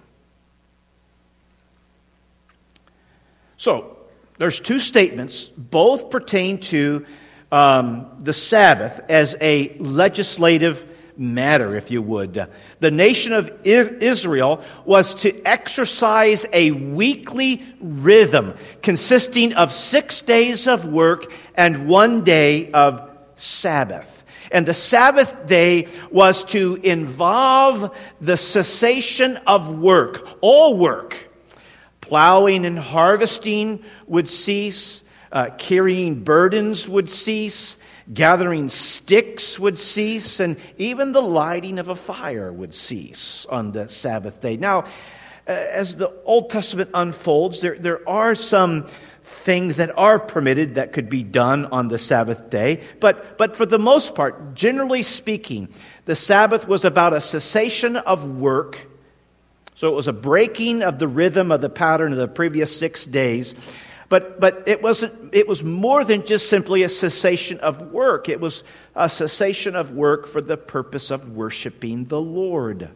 So, 3.58 3.98
there's 4.40 4.60
two 4.60 4.80
statements, 4.80 5.46
both 5.46 6.10
pertain 6.10 6.60
to 6.62 7.06
um, 7.54 8.08
the 8.24 8.34
Sabbath 8.34 9.00
as 9.10 9.38
a 9.40 9.78
legislative 9.78 10.90
matter, 11.16 11.76
if 11.76 11.92
you 11.92 12.02
would. 12.02 12.48
The 12.80 12.90
nation 12.90 13.34
of 13.34 13.52
Israel 13.64 14.64
was 14.86 15.14
to 15.22 15.40
exercise 15.44 16.48
a 16.52 16.72
weekly 16.72 17.64
rhythm 17.80 18.56
consisting 18.82 19.54
of 19.54 19.72
six 19.72 20.24
days 20.24 20.68
of 20.68 20.88
work 20.88 21.32
and 21.54 21.88
one 21.88 22.24
day 22.24 22.72
of 22.72 23.08
Sabbath. 23.36 24.26
And 24.50 24.66
the 24.66 24.74
Sabbath 24.74 25.46
day 25.46 25.90
was 26.10 26.44
to 26.46 26.80
involve 26.82 27.96
the 28.20 28.36
cessation 28.36 29.38
of 29.46 29.78
work, 29.78 30.28
all 30.42 30.76
work. 30.76 31.30
Plowing 32.02 32.66
and 32.66 32.80
harvesting 32.80 33.84
would 34.08 34.28
cease, 34.28 35.03
uh, 35.34 35.50
carrying 35.58 36.24
burdens 36.24 36.88
would 36.88 37.10
cease, 37.10 37.78
Gathering 38.12 38.68
sticks 38.68 39.58
would 39.58 39.78
cease, 39.78 40.42
and 40.42 40.58
even 40.78 41.14
the 41.14 41.22
lighting 41.22 41.80
of 41.80 41.88
a 41.88 41.96
fire 41.96 42.52
would 42.52 42.76
cease 42.76 43.46
on 43.50 43.72
the 43.72 43.88
Sabbath 43.88 44.42
day. 44.42 44.58
Now, 44.58 44.80
uh, 45.48 45.52
as 45.52 45.96
the 45.96 46.12
Old 46.26 46.50
Testament 46.50 46.90
unfolds, 46.94 47.62
there, 47.62 47.78
there 47.80 48.08
are 48.08 48.36
some 48.36 48.88
things 49.24 49.78
that 49.78 49.98
are 49.98 50.20
permitted 50.20 50.76
that 50.76 50.92
could 50.92 51.10
be 51.10 51.24
done 51.24 51.66
on 51.68 51.88
the 51.88 51.98
Sabbath 51.98 52.50
day. 52.50 52.84
But, 53.00 53.38
but 53.38 53.56
for 53.56 53.66
the 53.66 53.80
most 53.80 54.16
part, 54.16 54.54
generally 54.54 55.04
speaking, 55.04 55.70
the 56.04 56.16
Sabbath 56.16 56.68
was 56.68 56.84
about 56.84 57.14
a 57.14 57.22
cessation 57.22 57.96
of 57.96 58.38
work. 58.38 58.86
So 59.76 59.88
it 59.88 59.96
was 59.96 60.10
a 60.10 60.14
breaking 60.14 60.84
of 60.84 61.00
the 61.00 61.08
rhythm 61.08 61.54
of 61.54 61.62
the 61.62 61.70
pattern 61.70 62.12
of 62.12 62.18
the 62.18 62.28
previous 62.28 62.78
six 62.78 63.06
days. 63.06 63.56
But, 64.10 64.40
but 64.40 64.64
it, 64.68 64.82
wasn't, 64.82 65.34
it 65.34 65.48
was 65.48 65.64
more 65.64 66.04
than 66.04 66.26
just 66.26 66.50
simply 66.50 66.84
a 66.84 66.90
cessation 66.90 67.60
of 67.60 67.92
work. 67.92 68.30
It 68.30 68.40
was 68.40 68.64
a 68.96 69.10
cessation 69.10 69.76
of 69.76 69.92
work 69.92 70.28
for 70.28 70.42
the 70.42 70.58
purpose 70.58 71.12
of 71.12 71.30
worshiping 71.30 72.06
the 72.06 72.22
Lord. 72.22 72.90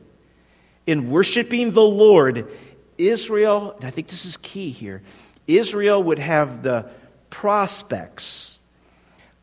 In 0.85 1.09
worshiping 1.09 1.71
the 1.71 1.81
Lord, 1.81 2.51
Israel, 2.97 3.73
and 3.77 3.85
I 3.85 3.89
think 3.89 4.07
this 4.07 4.25
is 4.25 4.37
key 4.37 4.69
here, 4.69 5.01
Israel 5.47 6.03
would 6.03 6.19
have 6.19 6.63
the 6.63 6.89
prospects 7.29 8.59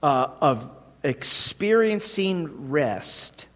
uh, 0.02 0.28
of 0.40 0.70
experiencing 1.02 2.70
rest 2.70 3.46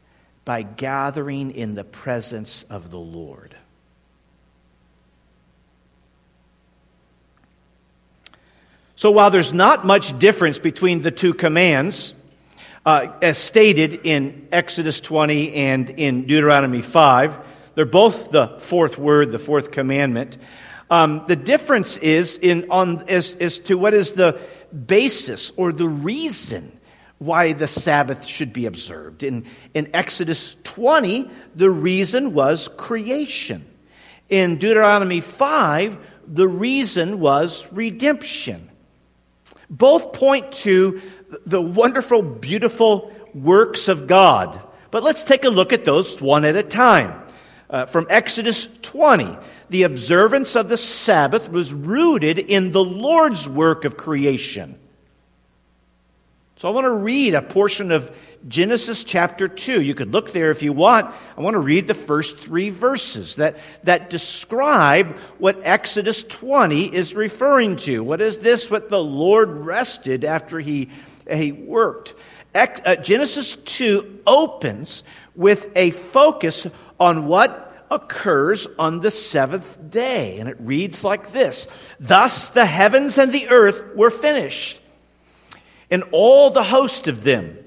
by 0.44 0.62
gathering 0.62 1.50
in 1.50 1.74
the 1.74 1.84
presence 1.84 2.64
of 2.70 2.90
the 2.90 2.98
Lord. 2.98 3.54
So 8.98 9.12
while 9.12 9.30
there's 9.30 9.52
not 9.52 9.86
much 9.86 10.18
difference 10.18 10.58
between 10.58 11.02
the 11.02 11.12
two 11.12 11.32
commands, 11.32 12.14
uh, 12.84 13.12
as 13.22 13.38
stated 13.38 14.00
in 14.02 14.48
Exodus 14.50 15.00
20 15.00 15.54
and 15.54 15.88
in 15.90 16.26
Deuteronomy 16.26 16.80
5, 16.80 17.38
they're 17.76 17.84
both 17.84 18.32
the 18.32 18.58
fourth 18.58 18.98
word, 18.98 19.30
the 19.30 19.38
fourth 19.38 19.70
commandment. 19.70 20.36
Um, 20.90 21.22
the 21.28 21.36
difference 21.36 21.96
is 21.96 22.38
in 22.38 22.72
on 22.72 23.08
as, 23.08 23.34
as 23.34 23.60
to 23.60 23.78
what 23.78 23.94
is 23.94 24.14
the 24.14 24.40
basis 24.74 25.52
or 25.56 25.72
the 25.72 25.88
reason 25.88 26.76
why 27.18 27.52
the 27.52 27.68
Sabbath 27.68 28.26
should 28.26 28.52
be 28.52 28.66
observed. 28.66 29.22
In, 29.22 29.46
in 29.74 29.90
Exodus 29.94 30.56
20, 30.64 31.30
the 31.54 31.70
reason 31.70 32.34
was 32.34 32.66
creation. 32.76 33.64
In 34.28 34.56
Deuteronomy 34.58 35.20
5, 35.20 35.98
the 36.26 36.48
reason 36.48 37.20
was 37.20 37.64
redemption. 37.72 38.68
Both 39.70 40.12
point 40.12 40.52
to 40.52 41.00
the 41.44 41.60
wonderful, 41.60 42.22
beautiful 42.22 43.12
works 43.34 43.88
of 43.88 44.06
God. 44.06 44.60
But 44.90 45.02
let's 45.02 45.24
take 45.24 45.44
a 45.44 45.50
look 45.50 45.72
at 45.72 45.84
those 45.84 46.20
one 46.20 46.44
at 46.44 46.56
a 46.56 46.62
time. 46.62 47.22
Uh, 47.70 47.84
from 47.84 48.06
Exodus 48.08 48.66
20, 48.80 49.36
the 49.68 49.82
observance 49.82 50.56
of 50.56 50.70
the 50.70 50.78
Sabbath 50.78 51.50
was 51.50 51.72
rooted 51.72 52.38
in 52.38 52.72
the 52.72 52.82
Lord's 52.82 53.46
work 53.46 53.84
of 53.84 53.98
creation. 53.98 54.78
So 56.58 56.66
I 56.66 56.72
want 56.72 56.86
to 56.86 56.90
read 56.90 57.34
a 57.34 57.42
portion 57.42 57.92
of 57.92 58.10
Genesis 58.48 59.04
chapter 59.04 59.46
2. 59.46 59.80
You 59.80 59.94
could 59.94 60.12
look 60.12 60.32
there 60.32 60.50
if 60.50 60.60
you 60.60 60.72
want. 60.72 61.14
I 61.36 61.40
want 61.40 61.54
to 61.54 61.60
read 61.60 61.86
the 61.86 61.94
first 61.94 62.40
three 62.40 62.70
verses 62.70 63.36
that, 63.36 63.58
that 63.84 64.10
describe 64.10 65.16
what 65.38 65.60
Exodus 65.62 66.24
20 66.24 66.92
is 66.92 67.14
referring 67.14 67.76
to. 67.76 68.02
What 68.02 68.20
is 68.20 68.38
this? 68.38 68.68
What 68.68 68.88
the 68.88 68.98
Lord 68.98 69.50
rested 69.50 70.24
after 70.24 70.58
he, 70.58 70.90
he 71.30 71.52
worked. 71.52 72.14
Ex, 72.52 72.80
uh, 72.84 72.96
Genesis 72.96 73.54
2 73.54 74.22
opens 74.26 75.04
with 75.36 75.70
a 75.76 75.92
focus 75.92 76.66
on 76.98 77.28
what 77.28 77.86
occurs 77.88 78.66
on 78.80 78.98
the 78.98 79.12
seventh 79.12 79.90
day. 79.90 80.40
And 80.40 80.48
it 80.48 80.56
reads 80.58 81.04
like 81.04 81.30
this 81.30 81.68
Thus 82.00 82.48
the 82.48 82.66
heavens 82.66 83.16
and 83.16 83.30
the 83.30 83.48
earth 83.48 83.94
were 83.94 84.10
finished 84.10 84.80
and 85.90 86.04
all 86.12 86.50
the 86.50 86.62
host 86.62 87.08
of 87.08 87.24
them. 87.24 87.58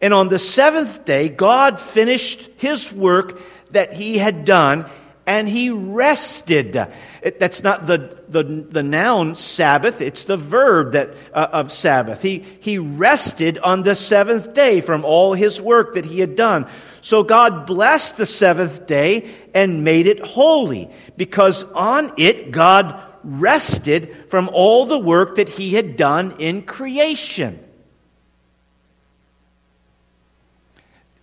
And 0.00 0.14
on 0.14 0.28
the 0.28 0.38
seventh 0.38 1.04
day, 1.04 1.28
God 1.28 1.78
finished 1.78 2.48
his 2.56 2.92
work 2.92 3.40
that 3.72 3.92
he 3.92 4.18
had 4.18 4.44
done, 4.44 4.86
and 5.26 5.46
he 5.46 5.70
rested. 5.70 6.74
It, 7.22 7.38
that's 7.38 7.62
not 7.62 7.86
the, 7.86 8.22
the, 8.28 8.42
the, 8.42 8.82
noun 8.82 9.34
Sabbath, 9.34 10.00
it's 10.00 10.24
the 10.24 10.38
verb 10.38 10.92
that, 10.92 11.14
uh, 11.32 11.48
of 11.52 11.70
Sabbath. 11.70 12.22
He, 12.22 12.44
he 12.60 12.78
rested 12.78 13.58
on 13.58 13.82
the 13.82 13.94
seventh 13.94 14.54
day 14.54 14.80
from 14.80 15.04
all 15.04 15.34
his 15.34 15.60
work 15.60 15.94
that 15.94 16.06
he 16.06 16.20
had 16.20 16.34
done. 16.34 16.66
So 17.02 17.22
God 17.22 17.66
blessed 17.66 18.16
the 18.16 18.26
seventh 18.26 18.86
day 18.86 19.30
and 19.54 19.84
made 19.84 20.06
it 20.06 20.20
holy, 20.20 20.90
because 21.16 21.62
on 21.74 22.10
it 22.16 22.50
God 22.50 23.00
rested 23.22 24.30
from 24.30 24.48
all 24.52 24.86
the 24.86 24.98
work 24.98 25.36
that 25.36 25.50
he 25.50 25.74
had 25.74 25.96
done 25.96 26.36
in 26.38 26.62
creation. 26.62 27.64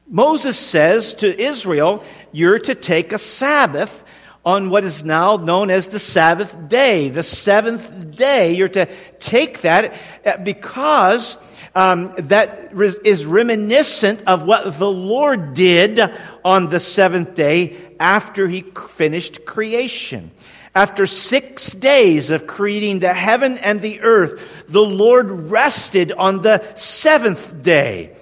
Moses 0.10 0.58
says 0.58 1.16
to 1.16 1.40
Israel, 1.40 2.04
You're 2.32 2.60
to 2.60 2.76
take 2.76 3.14
a 3.14 3.18
Sabbath 3.18 4.04
on 4.46 4.70
what 4.70 4.86
is 4.86 5.04
now 5.04 5.36
known 5.36 5.70
as 5.70 5.90
the 5.90 6.00
Sabbath 6.00 6.70
day. 6.70 7.10
The 7.10 7.24
seventh 7.24 8.16
day, 8.16 8.56
you're 8.56 8.70
to 8.70 8.86
take 9.20 9.62
that 9.64 9.94
uh, 10.26 10.38
because 10.38 11.38
um, 11.76 12.14
that 12.18 12.72
is 12.74 13.26
reminiscent 13.26 14.24
of 14.26 14.44
what 14.44 14.78
the 14.78 14.90
Lord 14.90 15.54
did 15.54 16.00
on 16.46 16.70
the 16.70 16.80
seventh 16.80 17.36
day 17.36 17.76
after 18.00 18.48
he 18.48 18.62
finished 18.62 19.44
creation. 19.44 20.32
After 20.74 21.06
six 21.06 21.74
days 21.74 22.30
of 22.30 22.48
creating 22.48 23.00
the 23.00 23.14
heaven 23.14 23.58
and 23.58 23.82
the 23.82 24.00
earth, 24.00 24.64
the 24.70 24.80
Lord 24.80 25.30
rested 25.30 26.14
on 26.14 26.42
the 26.42 26.64
seventh 26.76 27.62
day. 27.64 28.16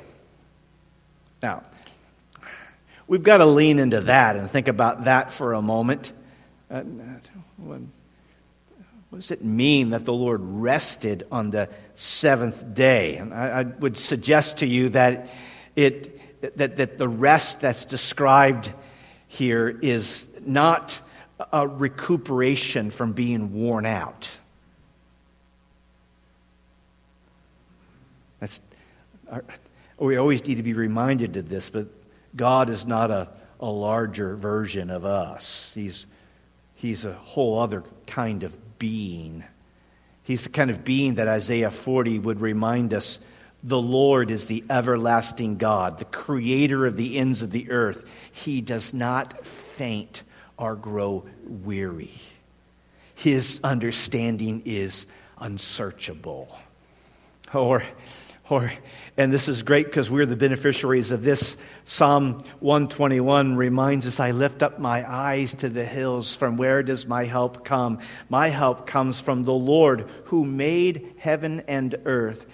Now, 1.43 1.61
we've 3.07 3.23
got 3.23 3.37
to 3.37 3.45
lean 3.45 3.79
into 3.79 4.01
that 4.01 4.35
and 4.35 4.49
think 4.49 4.67
about 4.67 5.05
that 5.05 5.31
for 5.31 5.53
a 5.53 5.61
moment. 5.61 6.11
Uh, 6.69 6.81
what 9.09 9.21
does 9.21 9.31
it 9.31 9.43
mean 9.43 9.91
that 9.91 10.03
the 10.03 10.13
Lord 10.13 10.41
rested 10.43 11.25
on 11.31 11.49
the 11.51 11.69
seventh 11.95 12.73
day? 12.73 13.17
And 13.17 13.33
I, 13.33 13.61
I 13.61 13.63
would 13.63 13.97
suggest 13.97 14.57
to 14.57 14.67
you 14.67 14.89
that, 14.89 15.29
it, 15.75 16.57
that, 16.57 16.77
that 16.77 16.97
the 16.97 17.07
rest 17.07 17.61
that's 17.61 17.85
described 17.85 18.73
here 19.27 19.69
is 19.81 20.27
not 20.45 20.99
a 21.51 21.67
recuperation 21.67 22.89
from 22.91 23.13
being 23.13 23.53
worn 23.53 23.85
out. 23.85 24.29
That's, 28.39 28.61
we 29.97 30.17
always 30.17 30.45
need 30.45 30.55
to 30.55 30.63
be 30.63 30.73
reminded 30.73 31.37
of 31.37 31.47
this, 31.47 31.69
but 31.69 31.87
God 32.35 32.69
is 32.69 32.85
not 32.85 33.11
a, 33.11 33.29
a 33.59 33.69
larger 33.69 34.35
version 34.35 34.89
of 34.89 35.05
us. 35.05 35.73
He's, 35.73 36.05
he's 36.75 37.05
a 37.05 37.13
whole 37.13 37.59
other 37.59 37.83
kind 38.07 38.43
of 38.43 38.79
being. 38.79 39.43
He's 40.23 40.43
the 40.43 40.49
kind 40.49 40.69
of 40.69 40.83
being 40.83 41.15
that 41.15 41.27
Isaiah 41.27 41.71
40 41.71 42.19
would 42.19 42.41
remind 42.41 42.93
us 42.93 43.19
the 43.63 43.81
Lord 43.81 44.29
is 44.29 44.45
the 44.45 44.63
everlasting 44.69 45.57
God, 45.57 45.97
the 45.97 46.05
creator 46.05 46.85
of 46.85 46.97
the 46.97 47.17
ends 47.17 47.41
of 47.41 47.51
the 47.51 47.71
earth. 47.71 48.09
He 48.31 48.61
does 48.61 48.93
not 48.93 49.45
faint 49.45 50.23
or 50.57 50.75
grow 50.75 51.25
weary. 51.43 52.11
His 53.15 53.59
understanding 53.63 54.61
is 54.65 55.07
unsearchable. 55.39 56.55
Or 57.53 57.83
or, 58.47 58.71
and 59.17 59.33
this 59.33 59.47
is 59.47 59.63
great 59.63 59.87
because 59.87 60.11
we're 60.11 60.27
the 60.27 60.35
beneficiaries 60.35 61.11
of 61.11 61.23
this. 61.23 61.57
Psalm 61.83 62.43
121 62.59 63.55
reminds 63.55 64.05
us 64.05 64.19
I 64.19 64.31
lift 64.31 64.61
up 64.61 64.77
my 64.77 65.09
eyes 65.11 65.55
to 65.55 65.69
the 65.69 65.83
hills. 65.83 66.35
From 66.35 66.55
where 66.55 66.83
does 66.83 67.07
my 67.07 67.25
help 67.25 67.65
come? 67.65 67.99
My 68.29 68.49
help 68.49 68.85
comes 68.85 69.19
from 69.19 69.43
the 69.43 69.53
Lord 69.53 70.07
who 70.25 70.45
made 70.45 71.15
heaven 71.17 71.63
and 71.67 71.95
earth. 72.05 72.45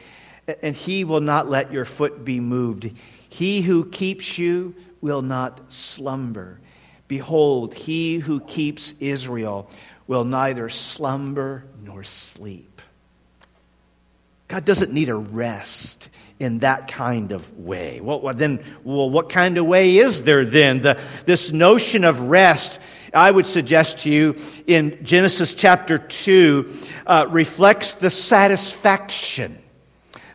And 0.61 0.75
he 0.75 1.03
will 1.03 1.21
not 1.21 1.49
let 1.49 1.73
your 1.73 1.85
foot 1.85 2.23
be 2.23 2.39
moved. 2.39 2.91
He 3.27 3.61
who 3.61 3.85
keeps 3.89 4.37
you 4.37 4.75
will 5.01 5.21
not 5.21 5.73
slumber. 5.73 6.61
Behold, 7.09 7.73
he 7.73 8.19
who 8.19 8.39
keeps 8.39 8.95
Israel 9.01 9.69
will 10.07 10.23
neither 10.23 10.69
slumber 10.69 11.65
nor 11.83 12.05
sleep. 12.05 12.70
God 14.51 14.65
doesn't 14.65 14.91
need 14.91 15.07
a 15.07 15.15
rest 15.15 16.09
in 16.37 16.59
that 16.59 16.89
kind 16.89 17.31
of 17.31 17.57
way. 17.57 18.01
Well, 18.01 18.33
then, 18.33 18.61
well, 18.83 19.09
what 19.09 19.29
kind 19.29 19.57
of 19.57 19.65
way 19.65 19.95
is 19.95 20.23
there 20.23 20.43
then? 20.43 20.81
The, 20.81 20.99
this 21.25 21.53
notion 21.53 22.03
of 22.03 22.19
rest, 22.19 22.77
I 23.13 23.31
would 23.31 23.47
suggest 23.47 23.99
to 23.99 24.09
you 24.09 24.35
in 24.67 25.05
Genesis 25.05 25.53
chapter 25.53 25.97
2, 25.97 26.73
uh, 27.07 27.27
reflects 27.29 27.93
the 27.93 28.09
satisfaction 28.09 29.57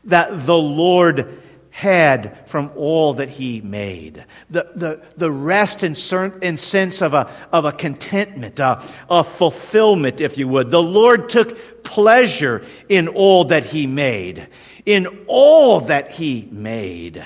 that 0.05 0.47
the 0.47 0.57
Lord 0.57 1.39
had 1.77 2.49
from 2.49 2.71
all 2.75 3.13
that 3.13 3.29
he 3.29 3.61
made. 3.61 4.25
The, 4.49 4.67
the, 4.75 5.03
the 5.19 5.31
rest 5.31 5.83
and, 5.83 5.95
and 6.43 6.59
sense 6.59 7.03
of 7.03 7.13
a, 7.13 7.31
of 7.53 7.67
a 7.67 7.73
contentment, 7.73 8.59
a, 8.61 8.83
a 9.11 9.23
fulfillment, 9.23 10.23
if 10.23 10.39
you 10.39 10.49
would. 10.49 10.71
The 10.71 10.83
Lord 10.83 11.29
took 11.29 11.85
pleasure 11.85 12.65
in 12.89 13.09
all 13.09 13.45
that 13.45 13.67
he 13.67 13.87
made, 13.87 14.49
in 14.87 15.27
all 15.27 15.81
that 15.81 16.11
he 16.11 16.49
made. 16.51 17.23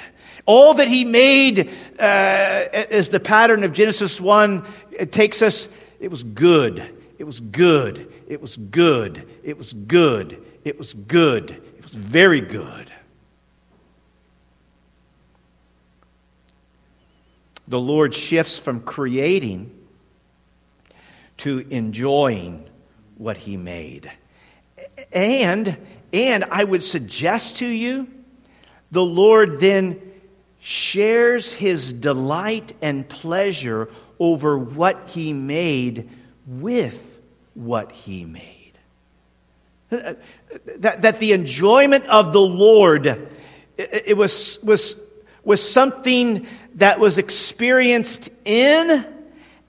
All 0.46 0.74
that 0.74 0.88
he 0.88 1.04
made, 1.04 1.70
uh, 2.00 2.02
as 2.02 3.10
the 3.10 3.20
pattern 3.20 3.62
of 3.62 3.72
Genesis 3.72 4.20
1 4.20 4.66
it 4.90 5.12
takes 5.12 5.42
us, 5.42 5.68
it 6.00 6.10
was 6.10 6.24
good. 6.24 6.92
It 7.20 7.24
was 7.24 7.38
good. 7.38 8.12
It 8.26 8.40
was 8.40 8.56
good. 8.56 9.28
It 9.44 9.56
was 9.56 9.72
good. 9.74 10.44
It 10.64 10.76
was 10.76 10.92
good. 10.92 11.52
It 11.52 11.84
was 11.84 11.92
very 11.92 12.40
good. 12.40 12.89
The 17.70 17.80
Lord 17.80 18.12
shifts 18.12 18.58
from 18.58 18.80
creating 18.80 19.70
to 21.38 21.64
enjoying 21.70 22.68
what 23.16 23.38
he 23.38 23.56
made. 23.56 24.10
And 25.12 25.78
and 26.12 26.44
I 26.44 26.64
would 26.64 26.82
suggest 26.82 27.58
to 27.58 27.66
you 27.66 28.08
the 28.90 29.04
Lord 29.04 29.60
then 29.60 30.00
shares 30.58 31.52
his 31.52 31.92
delight 31.92 32.72
and 32.82 33.08
pleasure 33.08 33.88
over 34.18 34.58
what 34.58 35.08
he 35.08 35.32
made 35.32 36.10
with 36.46 37.20
what 37.54 37.92
he 37.92 38.24
made. 38.24 38.72
That, 39.90 41.02
that 41.02 41.20
the 41.20 41.32
enjoyment 41.32 42.04
of 42.06 42.32
the 42.32 42.40
Lord 42.40 43.28
it, 43.80 44.16
was, 44.16 44.58
was 44.62 44.96
was 45.44 45.66
something 45.68 46.46
that 46.74 47.00
was 47.00 47.18
experienced 47.18 48.30
in 48.44 49.06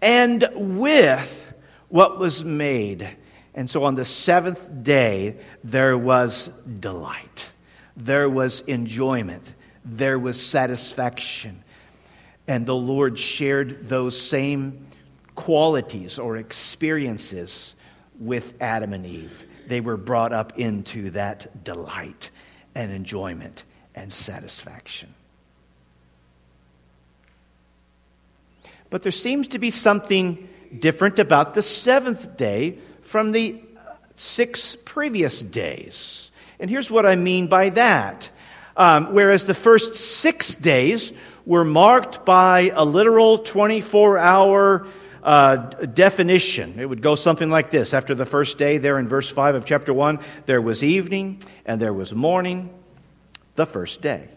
and 0.02 0.50
with 0.54 1.54
what 1.90 2.20
was 2.20 2.44
made. 2.44 3.08
And 3.54 3.70
so 3.70 3.84
on 3.84 3.96
the 3.96 4.06
seventh 4.06 4.84
day, 4.84 5.38
there 5.64 5.98
was 5.98 6.50
delight, 6.80 7.52
there 7.98 8.30
was 8.30 8.62
enjoyment, 8.62 9.54
there 9.84 10.18
was 10.18 10.44
satisfaction. 10.44 11.64
And 12.48 12.66
the 12.66 12.76
Lord 12.76 13.20
shared 13.20 13.88
those 13.88 14.20
same 14.20 14.88
qualities 15.36 16.20
or 16.20 16.38
experiences 16.38 17.76
with 18.20 18.62
Adam 18.62 18.94
and 18.94 19.06
Eve. 19.06 19.46
They 19.68 19.82
were 19.82 19.98
brought 19.98 20.34
up 20.34 20.58
into 20.58 21.12
that 21.12 21.64
delight 21.64 22.30
and 22.76 22.92
enjoyment 22.92 23.64
and 23.96 24.12
satisfaction. 24.12 25.14
But 28.92 29.02
there 29.02 29.12
seems 29.12 29.48
to 29.48 29.58
be 29.58 29.72
something 29.72 30.48
different 30.78 31.18
about 31.18 31.56
the 31.56 31.64
seventh 31.64 32.38
day 32.38 32.78
from 33.02 33.32
the 33.32 33.60
six 34.16 34.76
previous 34.86 35.42
days. 35.42 36.30
And 36.60 36.70
here's 36.70 36.92
what 36.92 37.08
I 37.08 37.16
mean 37.16 37.48
by 37.48 37.70
that. 37.70 38.30
Um, 38.78 39.14
whereas 39.14 39.46
the 39.46 39.54
first 39.54 39.96
six 39.96 40.56
days 40.56 41.12
were 41.46 41.66
marked 41.66 42.24
by 42.26 42.72
a 42.74 42.86
literal 42.86 43.40
24 43.40 44.18
hour 44.18 44.88
uh, 45.24 45.56
definition. 45.56 46.80
It 46.80 46.86
would 46.86 47.02
go 47.02 47.16
something 47.16 47.50
like 47.50 47.72
this. 47.72 47.94
After 47.94 48.14
the 48.14 48.26
first 48.26 48.58
day, 48.58 48.78
there 48.78 48.98
in 48.98 49.08
verse 49.08 49.32
5 49.32 49.56
of 49.56 49.66
chapter 49.66 49.94
1, 49.94 50.20
there 50.46 50.62
was 50.62 50.84
evening 50.84 51.42
and 51.66 51.82
there 51.82 51.94
was 51.94 52.14
morning, 52.14 52.74
the 53.56 53.66
first 53.66 54.02
day. 54.02 54.30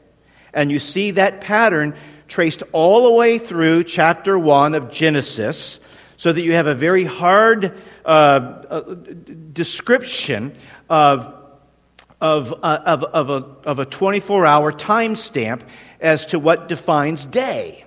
And 0.52 0.70
you 0.70 0.78
see 0.78 1.12
that 1.12 1.40
pattern 1.40 1.96
traced 2.34 2.64
all 2.72 3.04
the 3.04 3.12
way 3.12 3.38
through 3.38 3.84
chapter 3.84 4.36
1 4.36 4.74
of 4.74 4.90
Genesis, 4.90 5.78
so 6.16 6.32
that 6.32 6.40
you 6.40 6.50
have 6.50 6.66
a 6.66 6.74
very 6.74 7.04
hard 7.04 7.80
uh, 8.04 8.08
uh, 8.08 8.80
description 9.52 10.52
of, 10.90 11.32
of, 12.20 12.52
uh, 12.52 12.80
of, 12.86 13.04
of 13.04 13.30
a, 13.30 13.68
of 13.68 13.78
a 13.78 13.86
24 13.86 14.46
hour 14.46 14.72
time 14.72 15.14
stamp 15.14 15.62
as 16.00 16.26
to 16.26 16.40
what 16.40 16.66
defines 16.66 17.24
day. 17.24 17.84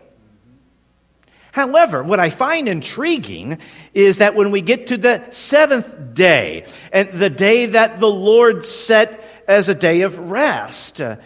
However, 1.51 2.01
what 2.01 2.21
I 2.21 2.29
find 2.29 2.69
intriguing 2.69 3.57
is 3.93 4.19
that 4.19 4.33
when 4.33 4.51
we 4.51 4.62
get 4.62 4.88
to 4.88 4.97
the 4.97 5.27
seventh 5.31 6.13
day, 6.13 6.63
and 6.93 7.10
the 7.10 7.29
day 7.29 7.65
that 7.65 7.99
the 7.99 8.07
Lord 8.07 8.65
set 8.65 9.43
as 9.45 9.67
a 9.67 9.75
day 9.75 10.03
of 10.03 10.17
rest, 10.17 11.01
uh, 11.01 11.17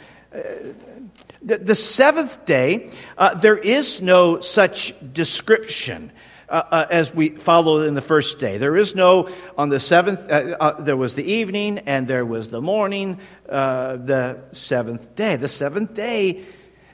the, 1.42 1.76
seventh 1.76 2.46
day, 2.46 2.90
uh, 3.18 3.34
there 3.36 3.58
is 3.58 4.02
no 4.02 4.42
such 4.42 4.94
description. 5.14 6.12
Uh, 6.52 6.64
uh, 6.70 6.88
as 6.92 7.16
we 7.16 7.30
followed 7.30 7.88
in 7.88 7.94
the 7.94 8.02
first 8.02 8.38
day. 8.38 8.58
There 8.58 8.76
is 8.76 8.94
no, 8.94 9.30
on 9.58 9.70
the 9.70 9.80
seventh, 9.80 10.30
uh, 10.30 10.58
uh 10.60 10.82
there 10.82 10.98
was 10.98 11.16
the 11.16 11.24
evening 11.24 11.80
and 11.86 12.10
there 12.10 12.26
was 12.26 12.50
the 12.50 12.60
morning, 12.60 13.22
uh, 13.48 13.96
the 13.96 14.38
seventh 14.52 15.16
day. 15.16 15.38
The 15.38 15.48
seventh 15.48 15.94
day 15.94 16.44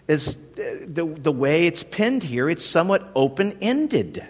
is 0.07 0.35
uh, 0.35 0.85
the, 0.85 1.05
the 1.05 1.31
way 1.31 1.65
it's 1.65 1.81
pinned 1.81 2.21
here, 2.21 2.51
it's 2.51 2.63
somewhat 2.63 3.09
open 3.15 3.57
ended. 3.59 4.27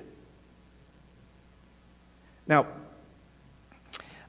Now, 2.47 2.67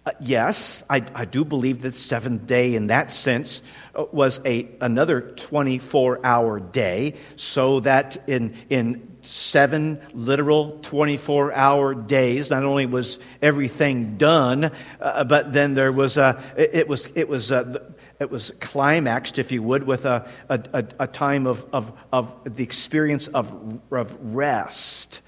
uh, 0.08 0.12
yes, 0.20 0.82
I, 0.88 1.02
I, 1.14 1.26
do 1.26 1.44
believe 1.44 1.82
that 1.82 1.94
seventh 1.94 2.46
day, 2.46 2.74
in 2.74 2.86
that 2.86 3.10
sense, 3.10 3.60
uh, 3.94 4.06
was 4.10 4.40
a, 4.46 4.66
another 4.80 5.20
24 5.20 6.24
hour 6.24 6.60
day, 6.60 7.12
so 7.36 7.80
that 7.80 8.16
in, 8.26 8.54
in 8.70 9.18
seven 9.20 10.00
literal 10.14 10.78
24 10.80 11.52
hour 11.52 11.94
days, 11.94 12.48
not 12.48 12.64
only 12.64 12.86
was 12.86 13.18
everything 13.42 14.16
done, 14.16 14.70
uh, 14.98 15.24
but 15.24 15.52
then 15.52 15.74
there 15.74 15.92
was 15.92 16.16
a, 16.16 16.42
it, 16.56 16.70
it 16.72 16.88
was, 16.88 17.06
it 17.14 17.28
was, 17.28 17.50
a, 17.50 17.92
it 18.18 18.30
was 18.30 18.50
climaxed, 18.60 19.38
if 19.38 19.52
you 19.52 19.62
would, 19.62 19.84
with 19.84 20.06
a, 20.06 20.26
a, 20.48 20.86
a 21.00 21.06
time 21.06 21.46
of, 21.46 21.66
of, 21.70 21.92
of 22.10 22.56
the 22.56 22.62
experience 22.62 23.26
of, 23.28 23.78
of 23.92 24.16
rest. 24.34 25.20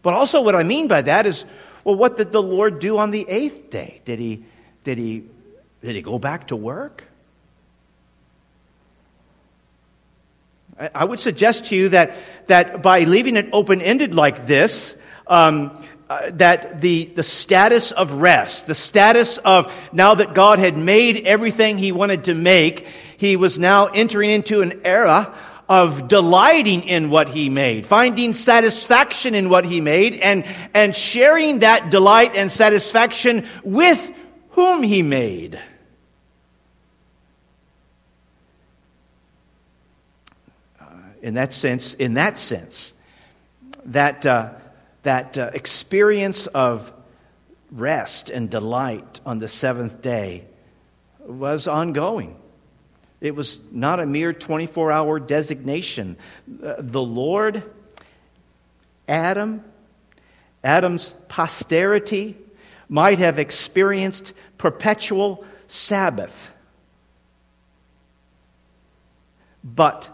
But 0.00 0.14
also, 0.14 0.40
what 0.40 0.54
I 0.54 0.62
mean 0.62 0.88
by 0.88 1.02
that 1.02 1.26
is 1.26 1.44
well, 1.84 1.94
what 1.94 2.16
did 2.16 2.32
the 2.32 2.42
Lord 2.42 2.78
do 2.78 2.98
on 2.98 3.10
the 3.10 3.28
eighth 3.28 3.70
day? 3.70 4.00
Did 4.04 4.18
he, 4.18 4.44
did 4.84 4.98
he, 4.98 5.24
did 5.82 5.96
he 5.96 6.02
go 6.02 6.18
back 6.18 6.48
to 6.48 6.56
work? 6.56 7.04
I 10.94 11.04
would 11.04 11.18
suggest 11.18 11.66
to 11.66 11.76
you 11.76 11.88
that, 11.88 12.16
that 12.46 12.82
by 12.82 13.00
leaving 13.00 13.36
it 13.36 13.48
open 13.52 13.80
ended 13.80 14.14
like 14.14 14.46
this, 14.46 14.96
um, 15.26 15.84
uh, 16.08 16.30
that 16.34 16.80
the, 16.80 17.04
the 17.04 17.22
status 17.22 17.90
of 17.92 18.12
rest, 18.12 18.66
the 18.66 18.74
status 18.74 19.38
of 19.38 19.72
now 19.92 20.14
that 20.14 20.34
God 20.34 20.58
had 20.58 20.76
made 20.78 21.26
everything 21.26 21.78
he 21.78 21.92
wanted 21.92 22.24
to 22.24 22.34
make, 22.34 22.86
he 23.16 23.36
was 23.36 23.58
now 23.58 23.86
entering 23.86 24.30
into 24.30 24.62
an 24.62 24.80
era 24.84 25.34
of 25.68 26.08
delighting 26.08 26.82
in 26.84 27.10
what 27.10 27.28
he 27.28 27.50
made, 27.50 27.86
finding 27.86 28.32
satisfaction 28.32 29.34
in 29.34 29.50
what 29.50 29.66
he 29.66 29.80
made, 29.80 30.14
and, 30.14 30.44
and 30.72 30.96
sharing 30.96 31.58
that 31.58 31.90
delight 31.90 32.34
and 32.34 32.50
satisfaction 32.50 33.46
with 33.62 34.12
whom 34.50 34.82
he 34.82 35.02
made. 35.02 35.60
Uh, 40.80 40.84
in 41.20 41.34
that 41.34 41.52
sense, 41.52 41.92
in 41.94 42.14
that 42.14 42.38
sense, 42.38 42.94
that, 43.84 44.24
uh, 44.24 44.50
that 45.02 45.36
uh, 45.36 45.50
experience 45.52 46.46
of 46.48 46.92
rest 47.70 48.30
and 48.30 48.48
delight 48.48 49.20
on 49.26 49.38
the 49.38 49.48
seventh 49.48 50.00
day 50.00 50.46
was 51.20 51.68
ongoing. 51.68 52.34
It 53.20 53.34
was 53.34 53.58
not 53.72 54.00
a 54.00 54.06
mere 54.06 54.32
24 54.32 54.92
hour 54.92 55.18
designation. 55.18 56.16
Uh, 56.62 56.74
the 56.78 57.02
Lord, 57.02 57.64
Adam, 59.08 59.64
Adam's 60.62 61.14
posterity 61.28 62.36
might 62.88 63.18
have 63.18 63.38
experienced 63.38 64.32
perpetual 64.56 65.44
Sabbath. 65.66 66.50
But 69.64 70.08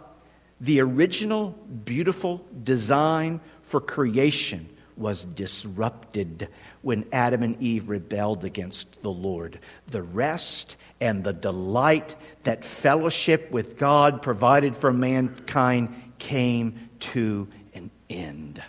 the 0.60 0.80
original 0.80 1.50
beautiful 1.84 2.44
design 2.62 3.40
for 3.62 3.80
creation 3.80 4.68
was 4.96 5.24
disrupted 5.24 6.48
when 6.82 7.04
Adam 7.12 7.42
and 7.42 7.60
Eve 7.60 7.88
rebelled 7.88 8.44
against 8.44 9.02
the 9.02 9.10
Lord. 9.10 9.58
The 9.88 10.02
rest 10.02 10.76
and 11.00 11.24
the 11.24 11.32
delight 11.32 12.14
that 12.44 12.64
fellowship 12.64 13.50
with 13.50 13.78
God 13.78 14.22
provided 14.22 14.76
for 14.76 14.92
mankind 14.92 16.12
came 16.18 16.88
to 17.00 17.48
an 17.74 17.90
end. 18.08 18.62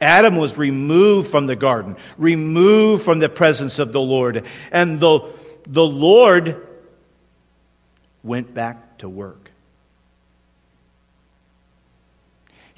Adam 0.00 0.36
was 0.36 0.56
removed 0.56 1.30
from 1.30 1.46
the 1.46 1.56
garden, 1.56 1.96
removed 2.16 3.04
from 3.04 3.18
the 3.18 3.28
presence 3.28 3.78
of 3.78 3.92
the 3.92 4.00
Lord, 4.00 4.46
and 4.72 4.98
the, 4.98 5.20
the 5.68 5.84
Lord 5.84 6.66
went 8.22 8.54
back 8.54 8.98
to 8.98 9.08
work. 9.08 9.49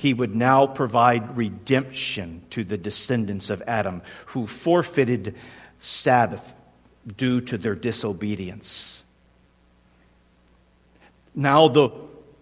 He 0.02 0.12
would 0.12 0.34
now 0.34 0.66
provide 0.66 1.36
redemption 1.36 2.42
to 2.50 2.64
the 2.64 2.76
descendants 2.76 3.50
of 3.50 3.62
Adam 3.68 4.02
who 4.26 4.48
forfeited 4.48 5.36
Sabbath 5.78 6.56
due 7.16 7.40
to 7.42 7.56
their 7.56 7.76
disobedience. 7.76 9.04
Now, 11.36 11.68
the 11.68 11.90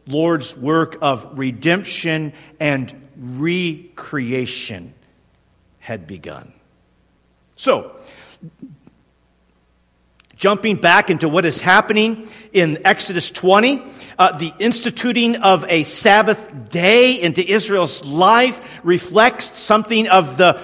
Lord's 0.06 0.56
work 0.56 0.96
of 1.02 1.38
redemption 1.38 2.32
and 2.58 3.10
recreation 3.18 4.94
had 5.80 6.06
begun. 6.06 6.54
So, 7.56 7.94
jumping 10.40 10.76
back 10.76 11.10
into 11.10 11.28
what 11.28 11.44
is 11.44 11.60
happening 11.60 12.26
in 12.50 12.78
Exodus 12.86 13.30
20, 13.30 13.82
uh, 14.18 14.38
the 14.38 14.54
instituting 14.58 15.36
of 15.36 15.66
a 15.68 15.84
Sabbath 15.84 16.70
day 16.70 17.20
into 17.20 17.46
Israel's 17.46 18.02
life 18.06 18.80
reflects 18.82 19.58
something 19.58 20.08
of 20.08 20.38
the 20.38 20.58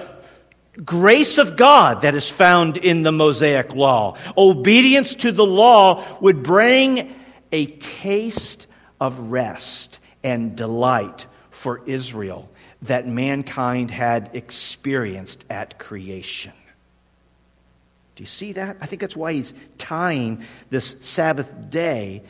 grace 0.83 1.37
of 1.37 1.55
God 1.55 2.01
that 2.01 2.15
is 2.15 2.27
found 2.27 2.77
in 2.77 3.03
the 3.03 3.11
Mosaic 3.11 3.75
law. 3.75 4.17
Obedience 4.35 5.13
to 5.15 5.31
the 5.31 5.45
law 5.45 6.03
would 6.21 6.41
bring 6.41 7.13
a 7.51 7.67
taste 7.67 8.65
of 8.99 9.31
rest 9.31 9.99
and 10.23 10.57
delight 10.57 11.27
for 11.51 11.83
Israel 11.85 12.49
that 12.81 13.07
mankind 13.07 13.91
had 13.91 14.31
experienced 14.33 15.45
at 15.51 15.77
creation. 15.77 16.53
Do 18.17 18.23
you 18.23 18.27
see 18.27 18.53
that? 18.53 18.77
I 18.81 18.87
think 18.87 18.99
that's 18.99 19.15
why 19.15 19.33
he's 19.33 19.53
tying 19.77 20.43
this 20.71 20.95
Sabbath 21.01 21.69
day 21.69 22.23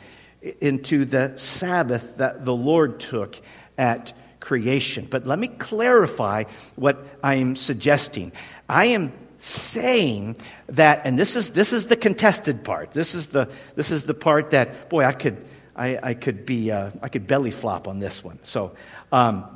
into 0.60 1.06
the 1.06 1.38
Sabbath 1.38 2.18
that 2.18 2.44
the 2.44 2.54
Lord 2.54 3.00
took 3.00 3.40
at 3.78 4.12
creation. 4.38 5.08
But 5.08 5.26
let 5.26 5.38
me 5.38 5.48
clarify 5.48 6.44
what 6.76 7.06
I 7.24 7.36
am 7.36 7.56
suggesting. 7.56 8.32
I 8.68 8.86
am 8.86 9.12
saying 9.38 10.36
that, 10.66 11.00
and 11.06 11.18
this 11.18 11.36
is, 11.36 11.50
this 11.50 11.72
is 11.72 11.86
the 11.86 11.96
contested 11.96 12.64
part. 12.64 12.90
This 12.90 13.14
is 13.14 13.28
the, 13.28 13.50
this 13.74 13.90
is 13.90 14.04
the 14.04 14.12
part 14.12 14.50
that, 14.50 14.90
boy, 14.90 15.04
I 15.04 15.12
could, 15.12 15.42
I, 15.74 15.98
I 16.02 16.12
could 16.12 16.44
be, 16.44 16.70
uh, 16.70 16.90
I 17.00 17.08
could 17.08 17.26
belly 17.26 17.50
flop 17.50 17.88
on 17.88 17.98
this 17.98 18.22
one. 18.22 18.40
So 18.42 18.74
um, 19.10 19.46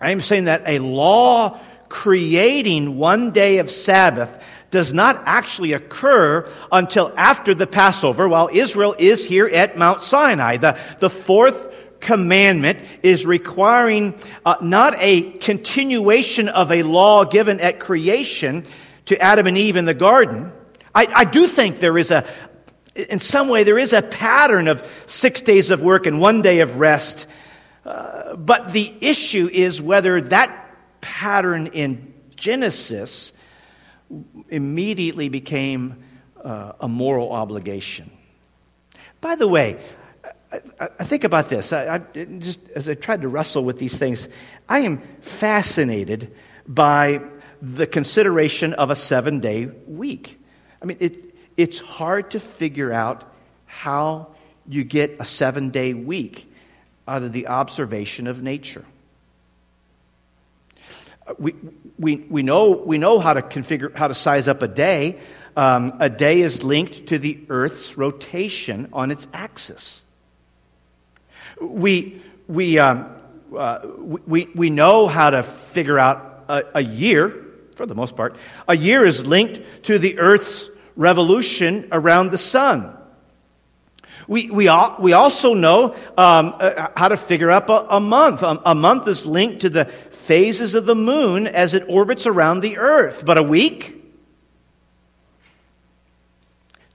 I 0.00 0.12
am 0.12 0.22
saying 0.22 0.44
that 0.44 0.62
a 0.64 0.78
law 0.78 1.60
creating 1.88 2.96
one 2.98 3.30
day 3.30 3.58
of 3.58 3.70
Sabbath 3.70 4.44
does 4.70 4.92
not 4.92 5.22
actually 5.24 5.72
occur 5.72 6.46
until 6.70 7.12
after 7.16 7.54
the 7.54 7.66
Passover 7.66 8.28
while 8.28 8.50
Israel 8.52 8.94
is 8.98 9.24
here 9.24 9.46
at 9.46 9.78
Mount 9.78 10.02
Sinai. 10.02 10.58
The, 10.58 10.78
the 10.98 11.10
fourth 11.10 11.74
commandment 12.00 12.80
is 13.02 13.26
requiring 13.26 14.14
uh, 14.44 14.56
not 14.60 14.94
a 14.98 15.22
continuation 15.22 16.48
of 16.48 16.70
a 16.70 16.82
law 16.82 17.24
given 17.24 17.60
at 17.60 17.80
creation 17.80 18.64
to 19.06 19.18
Adam 19.20 19.46
and 19.46 19.56
Eve 19.56 19.76
in 19.76 19.84
the 19.84 19.94
garden. 19.94 20.52
I, 20.94 21.06
I 21.14 21.24
do 21.24 21.46
think 21.46 21.78
there 21.78 21.96
is 21.96 22.10
a, 22.10 22.26
in 22.94 23.20
some 23.20 23.48
way, 23.48 23.64
there 23.64 23.78
is 23.78 23.92
a 23.92 24.02
pattern 24.02 24.68
of 24.68 24.86
six 25.06 25.40
days 25.40 25.70
of 25.70 25.82
work 25.82 26.06
and 26.06 26.20
one 26.20 26.42
day 26.42 26.60
of 26.60 26.76
rest. 26.76 27.26
Uh, 27.84 28.36
but 28.36 28.72
the 28.72 28.94
issue 29.00 29.48
is 29.50 29.80
whether 29.80 30.20
that 30.20 30.67
pattern 31.00 31.68
in 31.68 32.14
Genesis 32.36 33.32
immediately 34.48 35.28
became 35.28 36.02
uh, 36.42 36.72
a 36.80 36.88
moral 36.88 37.32
obligation. 37.32 38.10
By 39.20 39.36
the 39.36 39.48
way, 39.48 39.78
I, 40.52 40.60
I, 40.80 41.04
think 41.04 41.24
about 41.24 41.48
this. 41.48 41.72
I, 41.72 41.96
I, 41.96 42.24
just 42.24 42.60
as 42.70 42.88
I 42.88 42.94
tried 42.94 43.22
to 43.22 43.28
wrestle 43.28 43.64
with 43.64 43.78
these 43.78 43.98
things, 43.98 44.28
I 44.68 44.80
am 44.80 44.98
fascinated 45.20 46.34
by 46.66 47.20
the 47.60 47.86
consideration 47.86 48.72
of 48.74 48.90
a 48.90 48.94
seven 48.94 49.40
day 49.40 49.66
week. 49.86 50.40
I 50.80 50.86
mean, 50.86 50.96
it, 51.00 51.34
it's 51.56 51.80
hard 51.80 52.30
to 52.30 52.40
figure 52.40 52.92
out 52.92 53.24
how 53.66 54.28
you 54.66 54.84
get 54.84 55.16
a 55.18 55.24
seven 55.24 55.70
day 55.70 55.92
week 55.94 56.50
out 57.06 57.22
of 57.22 57.32
the 57.32 57.48
observation 57.48 58.26
of 58.26 58.42
nature. 58.42 58.84
We, 61.38 61.54
we, 61.98 62.16
we, 62.16 62.42
know, 62.42 62.70
we 62.70 62.98
know 62.98 63.18
how 63.18 63.34
to 63.34 63.42
configure, 63.42 63.94
how 63.94 64.08
to 64.08 64.14
size 64.14 64.48
up 64.48 64.62
a 64.62 64.68
day. 64.68 65.18
Um, 65.56 65.96
a 66.00 66.08
day 66.08 66.40
is 66.40 66.62
linked 66.62 67.08
to 67.08 67.18
the 67.18 67.38
Earth's 67.48 67.98
rotation 67.98 68.88
on 68.92 69.10
its 69.10 69.26
axis. 69.32 70.04
We, 71.60 72.22
we, 72.46 72.78
um, 72.78 73.14
uh, 73.56 73.80
we, 73.98 74.48
we 74.54 74.70
know 74.70 75.06
how 75.06 75.30
to 75.30 75.42
figure 75.42 75.98
out 75.98 76.44
a, 76.48 76.64
a 76.76 76.82
year, 76.82 77.44
for 77.74 77.86
the 77.86 77.94
most 77.94 78.16
part. 78.16 78.36
A 78.66 78.76
year 78.76 79.06
is 79.06 79.24
linked 79.24 79.84
to 79.84 79.98
the 79.98 80.18
Earth's 80.18 80.68
revolution 80.96 81.88
around 81.92 82.30
the 82.30 82.38
sun. 82.38 82.97
We, 84.28 84.50
we, 84.50 84.68
all, 84.68 84.94
we 84.98 85.14
also 85.14 85.54
know 85.54 85.94
um, 86.18 86.54
uh, 86.60 86.88
how 86.94 87.08
to 87.08 87.16
figure 87.16 87.50
up 87.50 87.70
a, 87.70 87.86
a 87.88 87.98
month. 87.98 88.42
A, 88.42 88.60
a 88.66 88.74
month 88.74 89.08
is 89.08 89.24
linked 89.24 89.60
to 89.60 89.70
the 89.70 89.86
phases 89.86 90.74
of 90.74 90.84
the 90.84 90.94
moon 90.94 91.46
as 91.46 91.72
it 91.72 91.84
orbits 91.88 92.26
around 92.26 92.60
the 92.60 92.76
earth. 92.76 93.24
But 93.24 93.38
a 93.38 93.42
week? 93.42 93.94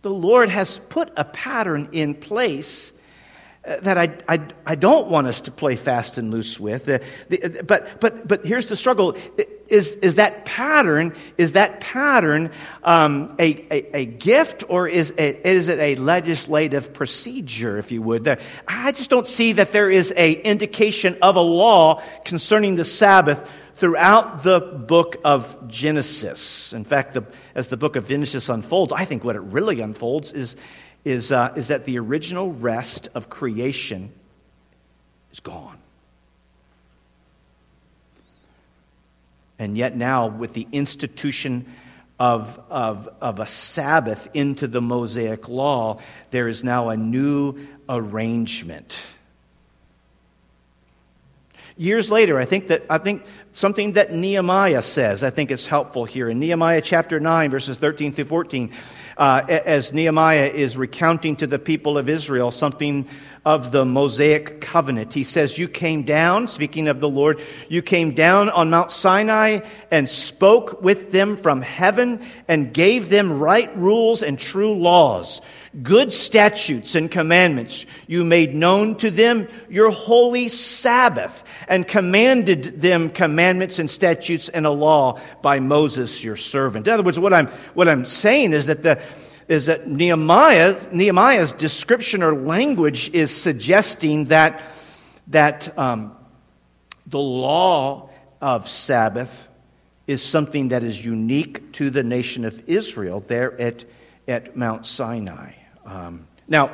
The 0.04 0.12
Lord 0.12 0.50
has 0.50 0.78
put 0.90 1.12
a 1.18 1.24
pattern 1.24 1.90
in 1.92 2.14
place 2.14 2.94
that 3.66 3.98
I, 3.98 4.18
I, 4.28 4.46
I 4.66 4.76
don't 4.76 5.08
want 5.08 5.28
us 5.28 5.42
to 5.42 5.52
play 5.52 5.78
fast 5.78 6.18
and 6.18 6.32
loose 6.32 6.60
with. 6.60 6.84
The, 6.84 7.02
the, 7.30 7.64
but, 7.66 8.02
but, 8.02 8.28
but 8.28 8.46
here's 8.46 8.66
the 8.66 8.76
struggle. 8.76 9.16
Is, 9.68 9.92
is 9.92 10.16
that 10.16 10.44
pattern, 10.44 11.16
is 11.38 11.54
that 11.54 11.80
pattern 11.80 12.52
um, 12.84 13.34
a, 13.40 13.74
a, 13.74 13.98
a, 13.98 14.06
gift 14.06 14.66
or 14.68 14.90
is, 14.90 15.12
is 15.12 15.70
it 15.70 15.80
a 15.80 15.96
legislative 15.96 16.94
procedure, 16.94 17.78
if 17.78 17.94
you 17.94 18.02
would? 18.02 18.28
I 18.68 18.92
just 18.92 19.10
don't 19.10 19.28
see 19.28 19.54
that 19.54 19.72
there 19.72 19.90
is 19.90 20.14
a 20.18 20.34
indication 20.34 21.18
of 21.22 21.38
a 21.38 21.42
law 21.42 22.04
concerning 22.26 22.76
the 22.76 22.86
Sabbath 22.86 23.50
throughout 23.76 24.44
the 24.44 24.60
book 24.60 25.18
of 25.24 25.70
Genesis. 25.70 26.74
In 26.74 26.84
fact, 26.84 27.14
the, 27.14 27.24
as 27.56 27.70
the 27.70 27.78
book 27.78 27.96
of 27.96 28.10
Genesis 28.10 28.50
unfolds, 28.50 28.92
I 28.92 29.06
think 29.06 29.24
what 29.24 29.38
it 29.38 29.42
really 29.42 29.80
unfolds 29.80 30.32
is 30.34 30.58
is, 31.06 31.32
uh, 31.32 31.54
is 31.56 31.68
that 31.68 31.86
the 31.86 32.00
original 32.00 32.52
rest 32.52 33.10
of 33.14 33.30
creation 33.30 34.12
is 35.32 35.40
gone. 35.40 35.78
And 39.60 39.78
yet, 39.78 39.96
now, 39.96 40.28
with 40.28 40.54
the 40.54 40.68
institution 40.72 41.72
of, 42.20 42.60
of, 42.70 43.10
of 43.22 43.40
a 43.40 43.46
Sabbath 43.46 44.28
into 44.34 44.68
the 44.68 44.82
Mosaic 44.82 45.48
law, 45.48 46.00
there 46.32 46.48
is 46.48 46.64
now 46.64 46.90
a 46.90 46.98
new 46.98 47.68
arrangement. 47.88 49.06
Years 51.76 52.12
later, 52.12 52.40
I 52.40 52.46
think 52.46 52.68
that 52.68 52.86
I 52.88 53.00
think 53.00 53.24
something 53.52 53.94
that 53.94 54.14
Nehemiah 54.14 54.84
says, 54.84 55.24
I 55.24 55.32
think 55.32 55.50
is 55.50 55.66
helpful 55.66 56.06
here. 56.06 56.30
In 56.30 56.38
Nehemiah 56.38 56.82
chapter 56.82 57.20
9, 57.20 57.50
verses 57.50 57.78
13 57.78 58.14
through 58.14 58.26
14, 58.26 58.72
uh, 59.18 59.42
as 59.48 59.92
Nehemiah 59.92 60.52
is 60.54 60.78
recounting 60.78 61.36
to 61.38 61.48
the 61.48 61.58
people 61.58 61.98
of 61.98 62.10
Israel 62.10 62.52
something 62.52 63.08
of 63.46 63.72
the 63.72 63.86
Mosaic 63.86 64.62
covenant. 64.62 65.14
He 65.14 65.24
says, 65.24 65.58
You 65.58 65.68
came 65.68 66.04
down, 66.04 66.48
speaking 66.48 66.88
of 66.88 67.00
the 67.00 67.10
Lord, 67.10 67.42
you 67.70 67.82
came 67.82 68.14
down 68.14 68.50
on 68.50 68.70
Mount 68.70 68.92
Sinai 68.92 69.62
and 69.90 70.08
spoke 70.08 70.82
with 70.84 71.12
them 71.12 71.38
from 71.38 71.64
heaven 71.64 72.22
and 72.48 72.72
gave 72.72 73.10
them 73.10 73.40
right 73.40 73.76
rules 73.76 74.22
and 74.22 74.38
true 74.38 74.76
laws, 74.76 75.42
good 75.82 76.14
statutes 76.14 76.96
and 76.96 77.10
commandments. 77.10 77.86
You 78.08 78.24
made 78.24 78.54
known 78.54 78.96
to 78.98 79.10
them 79.10 79.48
your 79.70 79.90
holy 79.90 80.50
Sabbath 80.50 81.44
and 81.68 81.88
commanded 81.88 82.80
them 82.82 83.10
commandments 83.10 83.80
and 83.80 83.90
statutes 83.90 84.50
and 84.50 84.66
a 84.66 84.72
law 84.72 85.20
by 85.42 85.60
Moses, 85.60 86.24
your 86.24 86.36
servant. 86.36 86.88
In 86.88 86.94
other 86.94 87.04
words, 87.04 87.20
what 87.20 87.34
I'm, 87.34 87.48
what 87.74 87.88
I'm 87.88 88.06
saying 88.06 88.54
is 88.54 88.68
that 88.68 88.84
the, 88.84 89.02
is 89.48 89.66
that 89.66 89.88
Nehemiah, 89.88 90.80
Nehemiah's 90.92 91.54
description 91.54 92.22
or 92.22 92.36
language 92.36 93.10
is 93.14 93.32
suggesting 93.32 94.26
that, 94.26 94.62
that 95.28 95.76
um, 95.78 96.16
the 97.08 97.20
law 97.20 98.10
of 98.42 98.70
Sabbath 98.70 99.48
is 100.06 100.22
something 100.22 100.68
that 100.70 100.84
is 100.84 101.04
unique 101.04 101.72
to 101.74 101.90
the 101.90 102.04
nation 102.04 102.46
of 102.46 102.62
Israel 102.68 103.22
there 103.22 103.60
at, 103.60 103.86
at 104.28 104.56
Mount 104.56 104.86
Sinai. 104.86 105.54
Um, 105.86 106.28
now, 106.48 106.72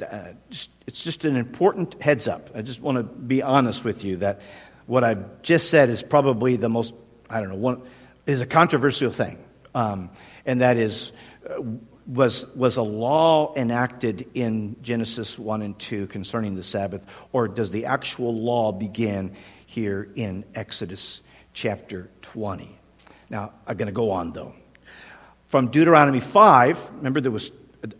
uh, 0.00 0.32
it's 0.48 1.04
just 1.04 1.24
an 1.24 1.36
important 1.36 2.00
heads 2.02 2.26
up. 2.28 2.50
I 2.54 2.62
just 2.62 2.80
want 2.80 2.96
to 2.98 3.02
be 3.02 3.42
honest 3.42 3.84
with 3.84 4.04
you 4.04 4.16
that 4.18 4.40
what 4.86 5.04
I've 5.04 5.42
just 5.42 5.70
said 5.70 5.88
is 5.88 6.02
probably 6.02 6.56
the 6.56 6.68
most, 6.68 6.94
I 7.28 7.40
don't 7.40 7.50
know, 7.50 7.56
one, 7.56 7.82
is 8.26 8.40
a 8.40 8.46
controversial 8.46 9.12
thing 9.12 9.38
um, 9.74 10.10
and 10.44 10.60
that 10.60 10.76
is 10.76 11.12
uh, 11.48 11.62
was, 12.06 12.46
was 12.56 12.76
a 12.76 12.82
law 12.82 13.54
enacted 13.54 14.28
in 14.34 14.76
Genesis 14.82 15.38
1 15.38 15.62
and 15.62 15.78
2 15.78 16.08
concerning 16.08 16.56
the 16.56 16.64
Sabbath, 16.64 17.04
or 17.32 17.46
does 17.46 17.70
the 17.70 17.86
actual 17.86 18.34
law 18.34 18.72
begin 18.72 19.36
here 19.66 20.10
in 20.16 20.44
Exodus 20.54 21.20
chapter 21.52 22.10
20? 22.22 22.76
Now, 23.28 23.52
I'm 23.66 23.76
going 23.76 23.86
to 23.86 23.92
go 23.92 24.10
on 24.10 24.32
though. 24.32 24.54
From 25.50 25.66
Deuteronomy 25.66 26.20
5, 26.20 26.92
remember 26.98 27.20
there 27.20 27.32
was 27.32 27.50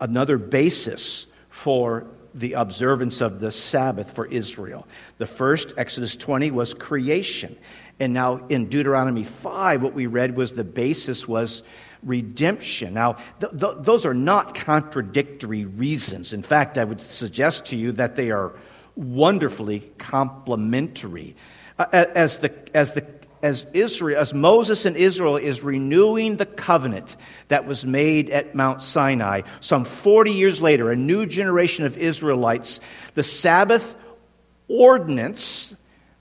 another 0.00 0.38
basis 0.38 1.26
for 1.48 2.06
the 2.32 2.52
observance 2.52 3.20
of 3.20 3.40
the 3.40 3.50
Sabbath 3.50 4.12
for 4.12 4.24
Israel. 4.26 4.86
The 5.18 5.26
first, 5.26 5.72
Exodus 5.76 6.14
20, 6.14 6.52
was 6.52 6.74
creation. 6.74 7.56
And 7.98 8.14
now 8.14 8.36
in 8.50 8.68
Deuteronomy 8.68 9.24
5, 9.24 9.82
what 9.82 9.94
we 9.94 10.06
read 10.06 10.36
was 10.36 10.52
the 10.52 10.62
basis 10.62 11.26
was 11.26 11.64
redemption. 12.04 12.94
Now, 12.94 13.16
th- 13.40 13.50
th- 13.58 13.78
those 13.80 14.06
are 14.06 14.14
not 14.14 14.54
contradictory 14.54 15.64
reasons. 15.64 16.32
In 16.32 16.44
fact, 16.44 16.78
I 16.78 16.84
would 16.84 17.00
suggest 17.00 17.64
to 17.66 17.76
you 17.76 17.90
that 17.92 18.14
they 18.14 18.30
are 18.30 18.52
wonderfully 18.94 19.90
complementary. 19.98 21.34
Uh, 21.80 21.86
as, 22.14 22.38
the, 22.38 22.54
as, 22.76 22.92
the, 22.92 23.04
as 23.42 23.66
Israel, 23.72 24.20
as 24.20 24.34
Moses 24.34 24.84
and 24.84 24.96
Israel 24.96 25.36
is 25.36 25.62
renewing 25.62 26.36
the 26.36 26.46
covenant 26.46 27.16
that 27.48 27.66
was 27.66 27.86
made 27.86 28.30
at 28.30 28.54
Mount 28.54 28.82
Sinai, 28.82 29.42
some 29.60 29.84
40 29.84 30.32
years 30.32 30.60
later, 30.60 30.90
a 30.90 30.96
new 30.96 31.26
generation 31.26 31.86
of 31.86 31.96
Israelites, 31.96 32.80
the 33.14 33.22
Sabbath 33.22 33.94
ordinance 34.68 35.74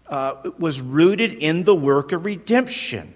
uh, 0.07 0.35
was 0.57 0.81
rooted 0.81 1.33
in 1.33 1.63
the 1.63 1.75
work 1.75 2.11
of 2.11 2.25
redemption. 2.25 3.13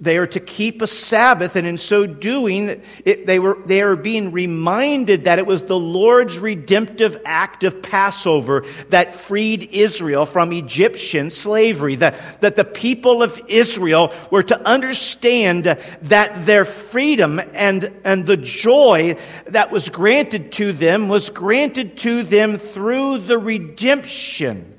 They 0.00 0.18
are 0.18 0.26
to 0.28 0.38
keep 0.38 0.80
a 0.80 0.86
Sabbath, 0.86 1.56
and 1.56 1.66
in 1.66 1.76
so 1.76 2.06
doing, 2.06 2.82
it, 3.04 3.26
they, 3.26 3.40
were, 3.40 3.58
they 3.66 3.82
are 3.82 3.96
being 3.96 4.30
reminded 4.30 5.24
that 5.24 5.40
it 5.40 5.46
was 5.46 5.62
the 5.62 5.78
Lord's 5.78 6.38
redemptive 6.38 7.20
act 7.24 7.64
of 7.64 7.82
Passover 7.82 8.64
that 8.90 9.16
freed 9.16 9.70
Israel 9.72 10.24
from 10.24 10.52
Egyptian 10.52 11.32
slavery. 11.32 11.96
That, 11.96 12.40
that 12.40 12.54
the 12.54 12.64
people 12.64 13.24
of 13.24 13.40
Israel 13.48 14.14
were 14.30 14.44
to 14.44 14.60
understand 14.64 15.64
that 15.64 16.46
their 16.46 16.64
freedom 16.64 17.40
and, 17.52 17.92
and 18.04 18.24
the 18.24 18.36
joy 18.36 19.16
that 19.46 19.72
was 19.72 19.88
granted 19.88 20.52
to 20.52 20.72
them 20.72 21.08
was 21.08 21.28
granted 21.28 21.96
to 21.98 22.22
them 22.22 22.58
through 22.58 23.18
the 23.18 23.38
redemption 23.38 24.77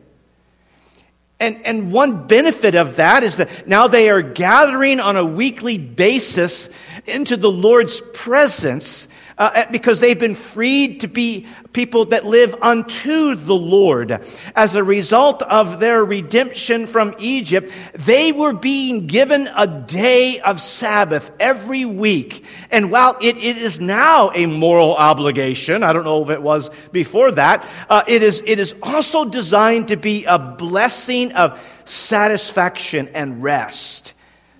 and, 1.39 1.65
and 1.65 1.91
one 1.91 2.27
benefit 2.27 2.75
of 2.75 2.97
that 2.97 3.23
is 3.23 3.37
that 3.37 3.67
now 3.67 3.87
they 3.87 4.09
are 4.09 4.21
gathering 4.21 4.99
on 4.99 5.15
a 5.15 5.23
weekly 5.23 5.77
basis 5.77 6.69
into 7.05 7.37
the 7.37 7.51
Lord's 7.51 8.01
presence 8.13 9.07
uh, 9.39 9.65
because 9.71 10.01
they've 10.01 10.19
been 10.19 10.35
freed 10.35 10.99
to 10.99 11.07
be 11.07 11.47
people 11.71 12.05
that 12.05 12.25
live 12.25 12.53
unto 12.61 13.35
the 13.35 13.55
Lord. 13.55 14.21
As 14.53 14.75
a 14.75 14.83
result 14.83 15.41
of 15.43 15.79
their 15.79 16.03
redemption 16.03 16.87
from 16.87 17.15
Egypt, 17.19 17.71
they 17.93 18.33
were 18.33 18.51
being 18.51 19.07
given 19.07 19.47
a 19.55 19.65
day 19.65 20.41
of 20.41 20.59
Sabbath 20.59 21.31
every 21.39 21.85
week. 21.85 22.43
And 22.69 22.91
while 22.91 23.15
it, 23.21 23.37
it 23.37 23.57
is 23.57 23.79
now 23.79 24.31
a 24.35 24.45
moral 24.45 24.93
obligation, 24.93 25.83
I 25.83 25.93
don't 25.93 26.03
know 26.03 26.21
if 26.21 26.29
it 26.29 26.41
was 26.41 26.69
before 26.91 27.31
that, 27.31 27.65
uh, 27.89 28.03
it, 28.07 28.21
is, 28.21 28.43
it 28.45 28.59
is 28.59 28.75
also 28.83 29.23
designed 29.23 29.87
to 29.87 29.95
be 29.95 30.25
a 30.25 30.37
blessing 30.37 31.31
of 31.31 31.61
satisfaction 31.85 33.07
and 33.13 33.41
rest 33.41 34.13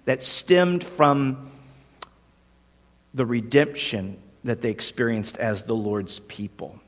that 0.06 0.24
stemmed 0.24 0.86
from 0.86 1.50
the 3.14 3.26
redemption 3.26 4.18
that 4.44 4.62
they 4.62 4.70
experienced 4.70 5.38
as 5.38 5.64
the 5.64 5.76
Lord's 5.76 6.20
people. 6.20 6.80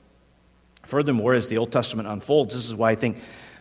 Furthermore, 0.83 1.33
as 1.33 1.47
the 1.47 1.57
Old 1.57 1.71
Testament 1.71 2.07
unfolds, 2.07 2.55
this 2.55 2.65
is 2.65 2.75
why 2.75 2.91
I 2.91 2.95
think 2.95 3.19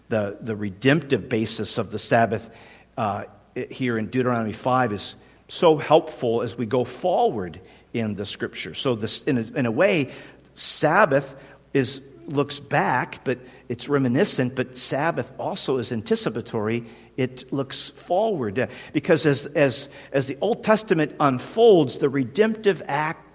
the, 0.08 0.36
the 0.40 0.56
redemptive 0.56 1.28
basis 1.28 1.78
of 1.78 1.90
the 1.90 1.98
Sabbath 1.98 2.50
uh, 2.96 3.24
here 3.70 3.98
in 3.98 4.06
Deuteronomy 4.06 4.52
5 4.52 4.92
is 4.92 5.14
so 5.48 5.76
helpful 5.76 6.42
as 6.42 6.56
we 6.56 6.66
go 6.66 6.84
forward 6.84 7.60
in 7.92 8.14
the 8.14 8.24
scripture. 8.24 8.74
So, 8.74 8.94
this, 8.94 9.20
in, 9.22 9.38
a, 9.38 9.40
in 9.40 9.66
a 9.66 9.70
way, 9.70 10.10
Sabbath 10.54 11.34
is, 11.74 12.00
looks 12.26 12.60
back, 12.60 13.24
but 13.24 13.38
it's 13.68 13.88
reminiscent, 13.88 14.54
but 14.54 14.76
Sabbath 14.76 15.32
also 15.38 15.78
is 15.78 15.92
anticipatory. 15.92 16.84
It 17.16 17.52
looks 17.52 17.90
forward. 17.90 18.68
Because 18.92 19.26
as, 19.26 19.46
as, 19.46 19.88
as 20.12 20.26
the 20.26 20.38
Old 20.40 20.62
Testament 20.62 21.14
unfolds, 21.18 21.98
the 21.98 22.08
redemptive 22.08 22.82
act 22.86 23.29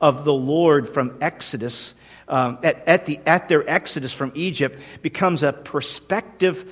of 0.00 0.24
the 0.24 0.34
Lord 0.34 0.88
from 0.88 1.16
Exodus, 1.20 1.94
um, 2.28 2.58
at, 2.62 2.86
at, 2.88 3.06
the, 3.06 3.20
at 3.26 3.48
their 3.48 3.68
exodus 3.68 4.12
from 4.12 4.32
Egypt, 4.34 4.78
becomes 5.02 5.42
a 5.42 5.52
prospective 5.52 6.70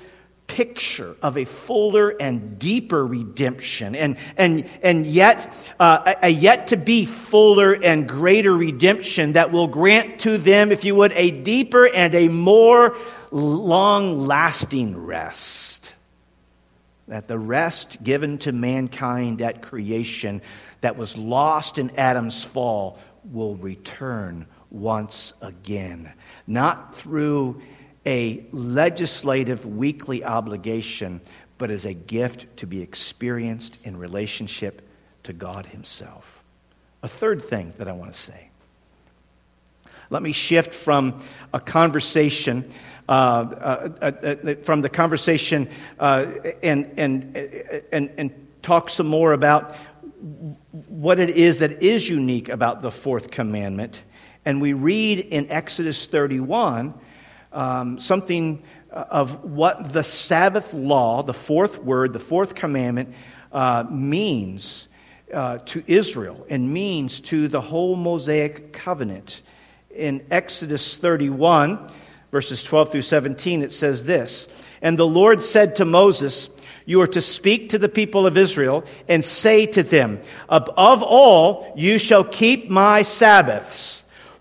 picture 0.51 1.15
of 1.23 1.37
a 1.39 1.45
fuller 1.45 2.09
and 2.21 2.59
deeper 2.59 3.07
redemption, 3.07 3.95
and, 3.95 4.17
and, 4.37 4.69
and 4.83 5.07
yet 5.07 5.55
uh, 5.79 6.15
a 6.23 6.29
yet 6.29 6.69
to 6.69 6.77
be 6.77 7.05
fuller 7.05 7.73
and 7.73 8.09
greater 8.09 8.53
redemption 8.53 9.35
that 9.35 9.53
will 9.53 9.69
grant 9.69 10.21
to 10.21 10.39
them, 10.39 10.73
if 10.73 10.85
you 10.85 10.97
would, 10.97 11.13
a 11.13 11.31
deeper 11.31 11.87
and 11.87 12.15
a 12.17 12.29
more 12.29 12.97
long 13.31 14.27
lasting 14.27 14.97
rest. 14.97 15.95
That 17.07 17.29
the 17.29 17.39
rest 17.39 18.03
given 18.03 18.39
to 18.39 18.53
mankind 18.53 19.41
at 19.43 19.63
creation 19.63 20.43
that 20.81 20.97
was 20.97 21.17
lost 21.17 21.79
in 21.79 21.91
Adam's 21.97 22.43
fall 22.43 22.99
will 23.25 23.57
return 23.57 24.47
once 24.71 25.33
again. 25.41 26.13
Not 26.47 26.95
through 26.95 27.61
a 28.07 28.47
legislative 28.53 29.67
weekly 29.67 30.25
obligation, 30.25 31.21
but 31.59 31.71
as 31.71 31.85
a 31.85 31.93
gift 31.93 32.57
to 32.59 32.67
be 32.67 32.81
experienced 32.81 33.79
in 33.85 33.97
relationship 33.97 34.83
to 35.25 35.33
God 35.33 35.67
Himself. 35.67 36.43
A 37.03 37.09
third 37.09 37.45
thing 37.45 37.75
that 37.77 37.89
I 37.89 37.93
want 37.93 38.13
to 38.15 38.19
say. 38.19 38.49
Let 40.09 40.23
me 40.23 40.33
shift 40.33 40.75
from 40.75 41.23
a 41.55 41.61
conversation, 41.61 42.69
uh, 43.09 43.13
uh, 43.13 43.91
uh, 44.03 44.05
uh 44.25 44.55
from 44.57 44.81
the 44.81 44.89
conversation, 44.89 45.69
uh, 46.01 46.27
and, 46.63 46.93
and, 46.97 47.37
and, 47.93 48.11
and 48.19 48.49
talk 48.63 48.91
some 48.91 49.07
more 49.07 49.33
about 49.33 49.75
what 50.21 51.19
it 51.19 51.31
is 51.31 51.59
that 51.59 51.83
is 51.83 52.09
unique 52.09 52.49
about 52.49 52.81
the 52.81 52.91
fourth 52.91 53.31
commandment. 53.31 54.03
And 54.45 54.61
we 54.61 54.73
read 54.73 55.19
in 55.19 55.51
Exodus 55.51 56.07
31 56.07 56.95
um, 57.53 57.99
something 57.99 58.63
of 58.91 59.45
what 59.45 59.93
the 59.93 60.03
Sabbath 60.03 60.75
law, 60.75 61.23
the 61.23 61.35
fourth 61.35 61.83
word, 61.83 62.13
the 62.13 62.19
fourth 62.19 62.55
commandment, 62.55 63.15
uh, 63.53 63.85
means 63.91 64.89
uh, 65.33 65.59
to 65.59 65.83
Israel 65.87 66.47
and 66.51 66.73
means 66.73 67.21
to 67.21 67.49
the 67.49 67.61
whole 67.61 67.97
Mosaic 67.97 68.73
covenant. 68.73 69.43
In 69.91 70.25
Exodus 70.31 70.97
31, 70.97 71.89
verses 72.31 72.63
12 72.63 72.93
through 72.93 73.03
17, 73.03 73.63
it 73.63 73.73
says 73.73 74.05
this 74.05 74.49
And 74.83 74.99
the 74.99 75.07
Lord 75.07 75.43
said 75.43 75.77
to 75.77 75.85
Moses, 75.85 76.49
You 76.91 77.01
are 77.03 77.07
to 77.07 77.23
speak 77.23 77.69
to 77.69 77.79
the 77.79 77.89
people 77.89 78.27
of 78.27 78.37
Israel 78.37 78.85
and 79.07 79.25
say 79.25 79.67
to 79.67 79.83
them, 79.85 80.21
Above 80.49 81.05
all, 81.05 81.73
you 81.77 81.99
shall 81.99 82.25
keep 82.25 82.69
my 82.69 83.03
Sabbaths 83.03 84.01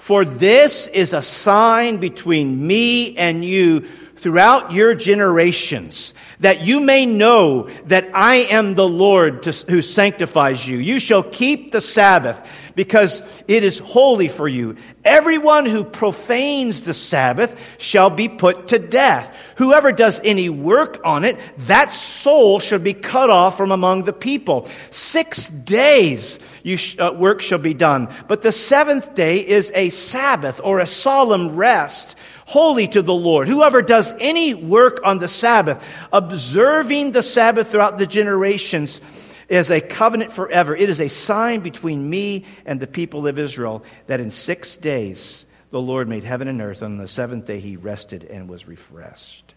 for 0.10 0.26
this 0.26 0.88
is 0.88 1.14
a 1.14 1.22
sign 1.22 1.98
between 1.98 2.66
me 2.66 3.16
and 3.16 3.46
you 3.46 3.82
throughout 4.16 4.72
your 4.72 4.96
generations, 4.96 6.16
that 6.40 6.62
you 6.62 6.80
may 6.80 7.06
know 7.06 7.70
that 7.86 8.10
I 8.16 8.38
am 8.50 8.74
the 8.74 8.88
Lord 8.88 9.46
who 9.46 9.84
sanctifies 9.84 10.68
you. 10.68 10.80
You 10.80 10.98
shall 10.98 11.22
keep 11.22 11.72
the 11.72 11.80
Sabbath 11.80 12.42
because 12.80 13.22
it 13.46 13.62
is 13.62 13.78
holy 13.80 14.30
for 14.30 14.48
you. 14.48 14.74
Everyone 15.04 15.66
who 15.66 15.84
profanes 15.84 16.84
the 16.84 16.94
Sabbath 16.94 17.62
shall 17.78 18.10
be 18.10 18.30
put 18.30 18.70
to 18.70 18.80
death. 18.80 19.36
Whoever 19.58 19.92
does 19.92 20.22
any 20.24 20.48
work 20.48 21.02
on 21.04 21.26
it, 21.26 21.38
that 21.68 21.94
soul 21.94 22.62
shall 22.62 22.80
be 22.80 22.94
cut 22.94 23.30
off 23.30 23.58
from 23.58 23.74
among 23.74 24.06
the 24.06 24.14
people. 24.14 24.66
Six 24.92 25.50
days 25.50 26.40
you 26.64 26.78
sh- 26.78 26.98
uh, 26.98 27.12
work 27.14 27.42
shall 27.42 27.60
be 27.60 27.74
done, 27.74 28.08
but 28.30 28.44
the 28.44 28.54
seventh 28.54 29.14
day 29.14 29.46
is 29.46 29.74
a 29.76 29.90
Sabbath 29.90 30.62
or 30.64 30.80
a 30.80 30.88
solemn 30.88 31.58
rest 31.58 32.16
holy 32.46 32.88
to 32.88 33.02
the 33.02 33.14
Lord. 33.14 33.50
Whoever 33.50 33.82
does 33.82 34.14
any 34.22 34.54
work 34.54 35.02
on 35.04 35.20
the 35.20 35.28
Sabbath, 35.28 35.84
observing 36.14 37.12
the 37.12 37.24
Sabbath 37.24 37.72
throughout 37.72 37.98
the 37.98 38.08
generations, 38.08 39.02
is 39.50 39.72
a 39.72 39.82
covenant 39.82 40.32
forever. 40.32 40.76
It 40.76 40.90
is 40.90 41.02
a 41.02 41.10
sign 41.10 41.60
between 41.62 42.10
me 42.10 42.46
and 42.66 42.80
the 42.80 42.88
people 42.88 43.28
of 43.28 43.40
Israel 43.40 43.84
that 44.08 44.20
in 44.20 44.32
six 44.32 44.78
days 44.78 45.46
the 45.72 45.82
Lord 45.82 46.08
made 46.08 46.24
heaven 46.24 46.48
and 46.48 46.62
earth. 46.62 46.82
And 46.82 46.94
on 46.94 46.98
the 47.00 47.08
seventh 47.08 47.46
day 47.46 47.60
he 47.60 47.76
rested 47.76 48.24
and 48.24 48.48
was 48.48 48.68
refreshed. 48.68 49.54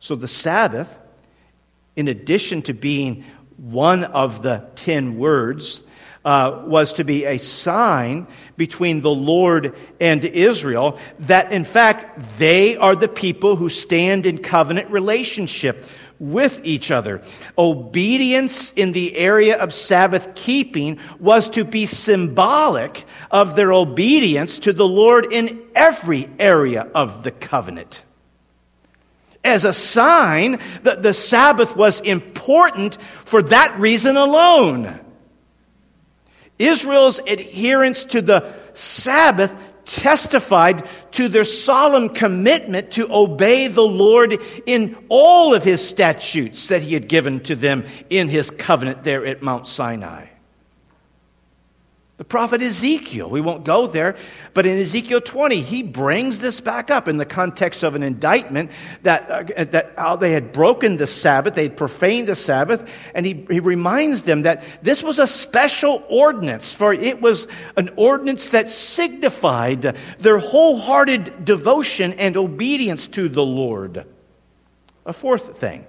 So 0.00 0.14
the 0.14 0.28
Sabbath, 0.28 0.96
in 1.96 2.08
addition 2.08 2.62
to 2.62 2.74
being 2.74 3.24
one 3.56 4.04
of 4.04 4.42
the 4.42 4.68
ten 4.76 5.18
words 5.18 5.82
uh, 6.24 6.62
was 6.66 6.92
to 6.94 7.04
be 7.04 7.24
a 7.24 7.38
sign 7.38 8.26
between 8.56 9.00
the 9.00 9.10
Lord 9.10 9.74
and 10.00 10.24
Israel 10.24 10.98
that, 11.20 11.52
in 11.52 11.64
fact, 11.64 12.38
they 12.38 12.76
are 12.76 12.94
the 12.94 13.08
people 13.08 13.56
who 13.56 13.68
stand 13.68 14.26
in 14.26 14.38
covenant 14.38 14.90
relationship 14.90 15.84
with 16.18 16.60
each 16.64 16.90
other. 16.90 17.22
Obedience 17.56 18.72
in 18.72 18.92
the 18.92 19.16
area 19.16 19.56
of 19.56 19.72
Sabbath 19.72 20.34
keeping 20.34 20.98
was 21.18 21.48
to 21.50 21.64
be 21.64 21.86
symbolic 21.86 23.04
of 23.30 23.56
their 23.56 23.72
obedience 23.72 24.58
to 24.60 24.72
the 24.72 24.88
Lord 24.88 25.32
in 25.32 25.62
every 25.74 26.28
area 26.38 26.88
of 26.94 27.22
the 27.22 27.30
covenant. 27.30 28.04
As 29.44 29.64
a 29.64 29.72
sign 29.72 30.60
that 30.82 31.02
the 31.02 31.14
Sabbath 31.14 31.76
was 31.76 32.00
important 32.00 33.00
for 33.00 33.42
that 33.42 33.78
reason 33.78 34.16
alone. 34.16 35.00
Israel's 36.58 37.20
adherence 37.20 38.04
to 38.06 38.20
the 38.20 38.52
Sabbath 38.74 39.52
testified 39.88 40.88
to 41.12 41.28
their 41.28 41.44
solemn 41.44 42.10
commitment 42.10 42.92
to 42.92 43.12
obey 43.12 43.68
the 43.68 43.82
Lord 43.82 44.40
in 44.66 44.96
all 45.08 45.54
of 45.54 45.64
his 45.64 45.86
statutes 45.86 46.68
that 46.68 46.82
he 46.82 46.94
had 46.94 47.08
given 47.08 47.40
to 47.40 47.56
them 47.56 47.84
in 48.10 48.28
his 48.28 48.50
covenant 48.50 49.02
there 49.02 49.24
at 49.26 49.42
Mount 49.42 49.66
Sinai. 49.66 50.26
The 52.18 52.24
prophet 52.24 52.60
Ezekiel, 52.62 53.30
we 53.30 53.40
won't 53.40 53.64
go 53.64 53.86
there, 53.86 54.16
but 54.52 54.66
in 54.66 54.76
Ezekiel 54.76 55.20
20, 55.20 55.60
he 55.60 55.84
brings 55.84 56.40
this 56.40 56.60
back 56.60 56.90
up 56.90 57.06
in 57.06 57.16
the 57.16 57.24
context 57.24 57.84
of 57.84 57.94
an 57.94 58.02
indictment 58.02 58.72
that, 59.04 59.30
uh, 59.30 59.64
that 59.66 59.92
how 59.96 60.16
they 60.16 60.32
had 60.32 60.52
broken 60.52 60.96
the 60.96 61.06
Sabbath, 61.06 61.54
they 61.54 61.62
had 61.62 61.76
profaned 61.76 62.26
the 62.26 62.34
Sabbath, 62.34 62.84
and 63.14 63.24
he, 63.24 63.46
he 63.48 63.60
reminds 63.60 64.22
them 64.22 64.42
that 64.42 64.64
this 64.82 65.00
was 65.00 65.20
a 65.20 65.28
special 65.28 66.02
ordinance, 66.08 66.74
for 66.74 66.92
it 66.92 67.22
was 67.22 67.46
an 67.76 67.88
ordinance 67.94 68.48
that 68.48 68.68
signified 68.68 69.96
their 70.18 70.40
wholehearted 70.40 71.44
devotion 71.44 72.14
and 72.14 72.36
obedience 72.36 73.06
to 73.06 73.28
the 73.28 73.44
Lord. 73.44 74.04
A 75.06 75.12
fourth 75.12 75.56
thing 75.56 75.86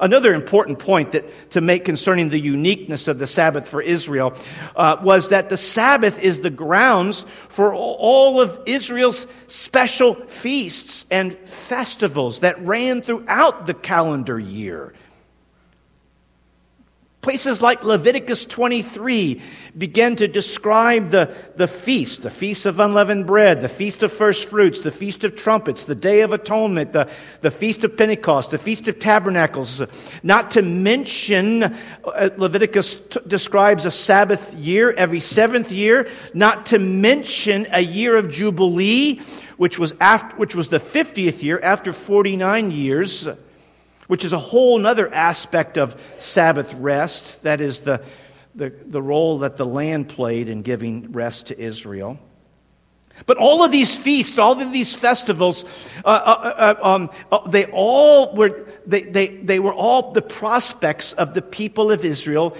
Another 0.00 0.32
important 0.32 0.78
point 0.78 1.12
that, 1.12 1.50
to 1.50 1.60
make 1.60 1.84
concerning 1.84 2.30
the 2.30 2.38
uniqueness 2.38 3.06
of 3.06 3.18
the 3.18 3.26
Sabbath 3.26 3.68
for 3.68 3.82
Israel 3.82 4.34
uh, 4.74 4.96
was 5.02 5.28
that 5.28 5.50
the 5.50 5.56
Sabbath 5.56 6.18
is 6.18 6.40
the 6.40 6.50
grounds 6.50 7.26
for 7.48 7.74
all 7.74 8.40
of 8.40 8.58
Israel's 8.66 9.26
special 9.46 10.14
feasts 10.14 11.04
and 11.10 11.34
festivals 11.40 12.40
that 12.40 12.64
ran 12.64 13.02
throughout 13.02 13.66
the 13.66 13.74
calendar 13.74 14.38
year. 14.38 14.94
Places 17.22 17.60
like 17.60 17.84
Leviticus 17.84 18.46
23 18.46 19.42
begin 19.76 20.16
to 20.16 20.26
describe 20.26 21.10
the, 21.10 21.34
the 21.54 21.68
feast, 21.68 22.22
the 22.22 22.30
feast 22.30 22.64
of 22.64 22.80
unleavened 22.80 23.26
bread, 23.26 23.60
the 23.60 23.68
feast 23.68 24.02
of 24.02 24.10
first 24.10 24.48
fruits, 24.48 24.80
the 24.80 24.90
feast 24.90 25.22
of 25.24 25.36
trumpets, 25.36 25.82
the 25.82 25.94
day 25.94 26.22
of 26.22 26.32
atonement, 26.32 26.94
the, 26.94 27.10
the 27.42 27.50
feast 27.50 27.84
of 27.84 27.94
Pentecost, 27.94 28.52
the 28.52 28.58
feast 28.58 28.88
of 28.88 28.98
tabernacles. 28.98 29.82
Not 30.22 30.52
to 30.52 30.62
mention, 30.62 31.64
uh, 31.64 32.30
Leviticus 32.38 32.96
t- 32.96 33.20
describes 33.26 33.84
a 33.84 33.90
Sabbath 33.90 34.54
year 34.54 34.90
every 34.90 35.20
seventh 35.20 35.70
year, 35.72 36.08
not 36.32 36.66
to 36.66 36.78
mention 36.78 37.66
a 37.70 37.82
year 37.82 38.16
of 38.16 38.30
Jubilee, 38.30 39.20
which 39.58 39.78
was, 39.78 39.92
after, 40.00 40.36
which 40.36 40.54
was 40.54 40.68
the 40.68 40.80
50th 40.80 41.42
year 41.42 41.60
after 41.62 41.92
49 41.92 42.70
years 42.70 43.28
which 44.10 44.24
is 44.24 44.32
a 44.32 44.38
whole 44.40 44.84
other 44.84 45.08
aspect 45.14 45.78
of 45.78 45.94
Sabbath 46.16 46.74
rest. 46.74 47.44
That 47.44 47.60
is 47.60 47.78
the, 47.78 48.02
the, 48.56 48.70
the 48.84 49.00
role 49.00 49.38
that 49.38 49.56
the 49.56 49.64
land 49.64 50.08
played 50.08 50.48
in 50.48 50.62
giving 50.62 51.12
rest 51.12 51.46
to 51.46 51.56
Israel. 51.56 52.18
But 53.26 53.36
all 53.36 53.64
of 53.64 53.70
these 53.70 53.96
feasts, 53.96 54.36
all 54.36 54.60
of 54.60 54.72
these 54.72 54.96
festivals, 54.96 55.64
uh, 56.04 56.08
uh, 56.08 56.74
uh, 56.82 56.88
um, 56.88 57.10
uh, 57.30 57.48
they 57.48 57.66
all 57.66 58.34
were, 58.34 58.66
they, 58.84 59.02
they, 59.02 59.28
they 59.28 59.60
were 59.60 59.74
all 59.74 60.10
the 60.10 60.22
prospects 60.22 61.12
of 61.12 61.32
the 61.32 61.42
people 61.42 61.92
of 61.92 62.04
Israel 62.04 62.56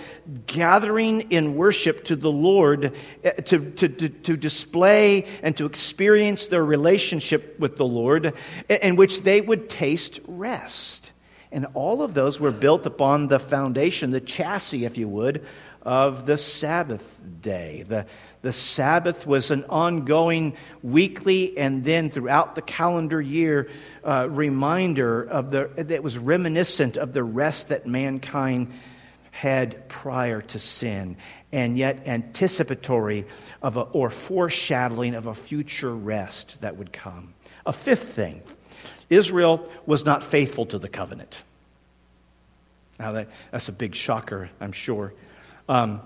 gathering 0.46 1.32
in 1.32 1.56
worship 1.56 2.04
to 2.04 2.14
the 2.14 2.30
Lord 2.30 2.94
uh, 3.24 3.30
to, 3.30 3.72
to, 3.72 3.88
to, 3.88 4.08
to 4.08 4.36
display 4.36 5.26
and 5.42 5.56
to 5.56 5.66
experience 5.66 6.46
their 6.46 6.64
relationship 6.64 7.58
with 7.58 7.74
the 7.74 7.86
Lord 7.86 8.34
in 8.68 8.94
which 8.94 9.22
they 9.22 9.40
would 9.40 9.68
taste 9.68 10.20
rest. 10.28 11.09
And 11.52 11.66
all 11.74 12.02
of 12.02 12.14
those 12.14 12.38
were 12.38 12.52
built 12.52 12.86
upon 12.86 13.28
the 13.28 13.40
foundation, 13.40 14.10
the 14.10 14.20
chassis, 14.20 14.84
if 14.84 14.96
you 14.96 15.08
would, 15.08 15.44
of 15.82 16.26
the 16.26 16.36
Sabbath 16.36 17.18
day. 17.40 17.84
The, 17.88 18.06
the 18.42 18.52
Sabbath 18.52 19.26
was 19.26 19.50
an 19.50 19.64
ongoing 19.64 20.56
weekly 20.82 21.56
and 21.56 21.84
then 21.84 22.10
throughout 22.10 22.54
the 22.54 22.62
calendar 22.62 23.20
year 23.20 23.68
uh, 24.04 24.28
reminder 24.28 25.22
of 25.22 25.50
the, 25.50 25.70
that 25.76 26.02
was 26.02 26.18
reminiscent 26.18 26.96
of 26.96 27.12
the 27.12 27.24
rest 27.24 27.68
that 27.68 27.86
mankind 27.86 28.72
had 29.30 29.88
prior 29.88 30.42
to 30.42 30.58
sin, 30.58 31.16
and 31.52 31.78
yet 31.78 32.06
anticipatory 32.08 33.26
of 33.62 33.76
a, 33.76 33.82
or 33.82 34.10
foreshadowing 34.10 35.14
of 35.14 35.26
a 35.26 35.34
future 35.34 35.94
rest 35.94 36.60
that 36.60 36.76
would 36.76 36.92
come. 36.92 37.32
A 37.64 37.72
fifth 37.72 38.12
thing 38.12 38.42
Israel 39.10 39.68
was 39.84 40.04
not 40.04 40.22
faithful 40.22 40.64
to 40.66 40.78
the 40.78 40.88
covenant. 40.88 41.42
Now, 42.98 43.12
that, 43.12 43.28
that's 43.50 43.68
a 43.68 43.72
big 43.72 43.94
shocker, 43.94 44.50
I'm 44.60 44.72
sure. 44.72 45.12
Um, 45.68 46.00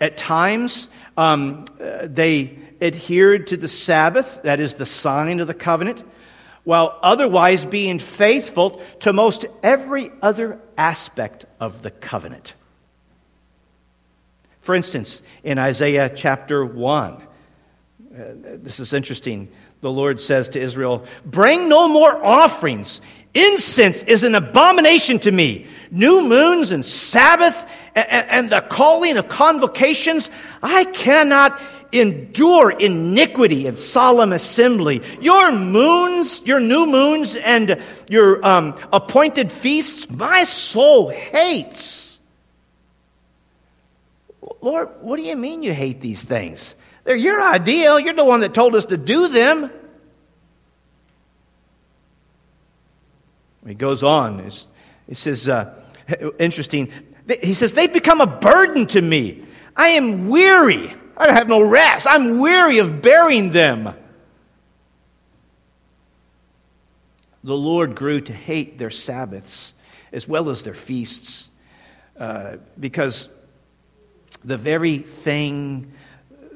at 0.00 0.16
times, 0.16 0.88
um, 1.16 1.66
uh, 1.80 2.06
they 2.08 2.58
adhered 2.80 3.48
to 3.48 3.56
the 3.56 3.68
Sabbath, 3.68 4.42
that 4.44 4.60
is 4.60 4.74
the 4.74 4.86
sign 4.86 5.40
of 5.40 5.46
the 5.46 5.54
covenant, 5.54 6.02
while 6.64 6.98
otherwise 7.02 7.64
being 7.64 7.98
faithful 7.98 8.82
to 9.00 9.12
most 9.12 9.46
every 9.62 10.10
other 10.22 10.60
aspect 10.78 11.46
of 11.58 11.82
the 11.82 11.90
covenant. 11.90 12.54
For 14.60 14.74
instance, 14.74 15.22
in 15.42 15.58
Isaiah 15.58 16.10
chapter 16.14 16.64
1, 16.64 17.14
uh, 17.14 17.22
this 18.12 18.80
is 18.80 18.92
interesting. 18.92 19.48
The 19.80 19.90
Lord 19.90 20.20
says 20.20 20.50
to 20.50 20.60
Israel, 20.60 21.04
Bring 21.24 21.68
no 21.68 21.88
more 21.88 22.14
offerings. 22.24 23.00
Incense 23.32 24.02
is 24.02 24.24
an 24.24 24.34
abomination 24.34 25.18
to 25.20 25.30
me. 25.30 25.66
New 25.90 26.26
moons 26.26 26.72
and 26.72 26.84
Sabbath 26.84 27.66
and, 27.94 28.50
the 28.50 28.60
calling 28.60 29.16
of 29.16 29.28
convocations, 29.28 30.30
I 30.62 30.84
cannot 30.84 31.60
endure 31.92 32.70
iniquity 32.70 33.66
and 33.66 33.76
solemn 33.76 34.32
assembly. 34.32 35.02
Your 35.20 35.52
moons, 35.52 36.42
your 36.44 36.60
new 36.60 36.86
moons, 36.86 37.34
and 37.36 37.82
your 38.08 38.44
um, 38.46 38.76
appointed 38.92 39.50
feasts, 39.50 40.10
my 40.10 40.44
soul 40.44 41.08
hates. 41.08 42.20
Lord, 44.60 44.90
what 45.00 45.16
do 45.16 45.22
you 45.22 45.36
mean 45.36 45.62
you 45.62 45.72
hate 45.72 46.00
these 46.00 46.22
things? 46.22 46.74
They're 47.04 47.16
your 47.16 47.40
ideal. 47.40 47.98
You're 47.98 48.14
the 48.14 48.24
one 48.24 48.40
that 48.40 48.54
told 48.54 48.74
us 48.74 48.86
to 48.86 48.96
do 48.96 49.28
them. 49.28 49.70
He 53.66 53.74
goes 53.74 54.02
on. 54.02 54.50
He 55.06 55.14
says, 55.14 55.48
uh, 55.48 55.74
interesting. 56.38 56.92
He 57.42 57.54
says, 57.54 57.72
They've 57.72 57.92
become 57.92 58.20
a 58.20 58.26
burden 58.26 58.86
to 58.88 59.00
me. 59.00 59.44
I 59.76 59.88
am 59.90 60.28
weary. 60.28 60.92
I 61.16 61.32
have 61.32 61.48
no 61.48 61.62
rest. 61.62 62.06
I'm 62.08 62.40
weary 62.40 62.78
of 62.78 63.02
bearing 63.02 63.50
them. 63.50 63.94
The 67.44 67.56
Lord 67.56 67.94
grew 67.94 68.20
to 68.20 68.32
hate 68.32 68.78
their 68.78 68.90
Sabbaths 68.90 69.72
as 70.12 70.28
well 70.28 70.50
as 70.50 70.62
their 70.62 70.74
feasts 70.74 71.48
uh, 72.18 72.56
because 72.78 73.28
the 74.44 74.58
very 74.58 74.98
thing, 74.98 75.92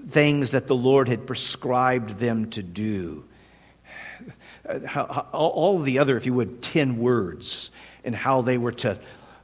things 0.08 0.50
that 0.52 0.66
the 0.66 0.74
Lord 0.74 1.08
had 1.08 1.26
prescribed 1.26 2.18
them 2.18 2.50
to 2.50 2.62
do, 2.62 3.24
all 5.32 5.78
the 5.78 5.98
other, 5.98 6.16
if 6.16 6.26
you 6.26 6.34
would, 6.34 6.62
ten 6.62 6.98
words, 6.98 7.70
and 8.04 8.14
how 8.14 8.42
they 8.42 8.58
were 8.58 8.72
to 8.72 8.98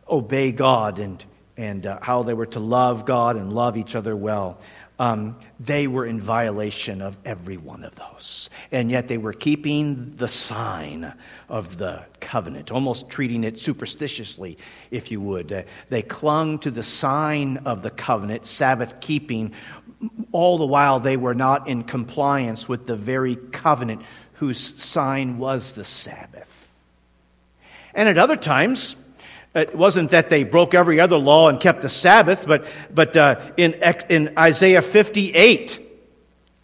obey 0.09 0.53
God 0.53 0.99
and, 0.99 1.25
and 1.57 1.87
uh, 1.87 1.99
how 2.03 2.23
they 2.23 2.35
were 2.35 2.47
to 2.47 2.61
love 2.61 3.05
God 3.05 3.37
and 3.37 3.53
love 3.53 3.77
each 3.77 3.95
other 3.95 4.17
well. 4.17 4.59
Um, 4.99 5.39
they 5.59 5.87
were 5.87 6.05
in 6.05 6.21
violation 6.21 7.01
of 7.01 7.17
every 7.25 7.57
one 7.57 7.85
of 7.85 7.95
those. 7.95 8.51
And 8.71 8.91
yet 8.91 9.09
they 9.09 9.17
were 9.17 9.33
keeping 9.33 10.17
the 10.17 10.29
sign 10.29 11.15
of 11.49 11.79
the 11.79 12.05
covenant, 12.21 12.71
almost 12.71 13.09
treating 13.09 13.45
it 13.45 13.59
superstitiously, 13.59 14.59
if 14.91 15.11
you 15.11 15.19
would. 15.23 15.53
Uh, 15.53 15.63
they 15.89 16.03
clung 16.03 16.59
to 16.59 16.71
the 16.71 16.83
sign 16.83 17.63
of 17.65 17.81
the 17.81 17.91
covenant, 17.91 18.47
Sabbath 18.47 19.01
keeping, 19.01 19.53
all 20.33 20.59
the 20.59 20.67
while 20.67 21.01
they 21.01 21.17
were 21.17 21.35
not 21.35 21.69
in 21.69 21.83
compliance 21.83 22.69
with 22.69 22.87
the 22.87 22.97
very 22.97 23.37
covenant 23.37 24.03
whose 24.35 24.83
sign 24.83 25.39
was 25.39 25.73
the 25.73 25.85
Sabbath. 25.85 26.69
And 27.95 28.09
at 28.09 28.17
other 28.17 28.37
times, 28.37 28.97
it 29.55 29.75
wasn't 29.75 30.13
that 30.13 30.31
they 30.31 30.45
broke 30.45 30.75
every 30.75 31.01
other 31.01 31.19
law 31.19 31.49
and 31.49 31.61
kept 31.61 31.83
the 31.83 31.89
Sabbath, 31.89 32.47
but, 32.47 32.73
but 32.93 33.17
uh, 33.17 33.41
in, 33.57 33.75
in 34.09 34.39
Isaiah 34.39 34.81
58, 34.81 35.89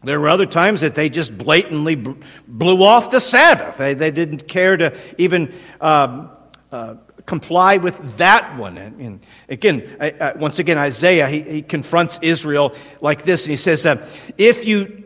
there 0.05 0.21
were 0.21 0.29
other 0.29 0.47
times 0.47 0.83
that 0.83 0.95
they 0.95 1.09
just 1.09 1.37
blatantly 1.37 1.97
blew 1.97 2.83
off 2.85 3.11
the 3.11 3.21
Sabbath. 3.21 3.77
They, 3.77 3.95
they 3.95 4.13
didn't 4.13 4.47
care 4.47 4.77
to 4.77 4.97
even 5.19 5.53
um, 5.81 6.31
uh, 6.71 6.95
comply 7.27 7.77
with 7.77 8.17
that 8.19 8.57
one. 8.57 8.79
And, 8.79 9.01
and 9.01 9.21
again, 9.49 9.97
once 10.39 10.59
again, 10.59 10.79
Isaiah, 10.79 11.29
he, 11.29 11.41
he, 11.43 11.63
confronts 11.63 12.19
Israel 12.23 12.75
like 13.01 13.25
this, 13.25 13.45
and 13.45 13.51
he 13.51 13.57
says, 13.57 13.85
uh, 13.85 14.09
If 14.39 14.65
you 14.65 15.06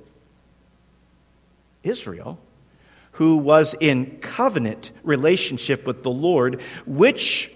Israel, 1.83 2.39
who 3.13 3.37
was 3.37 3.75
in 3.79 4.17
covenant 4.19 4.91
relationship 5.03 5.85
with 5.85 6.03
the 6.03 6.11
Lord, 6.11 6.61
which 6.85 7.51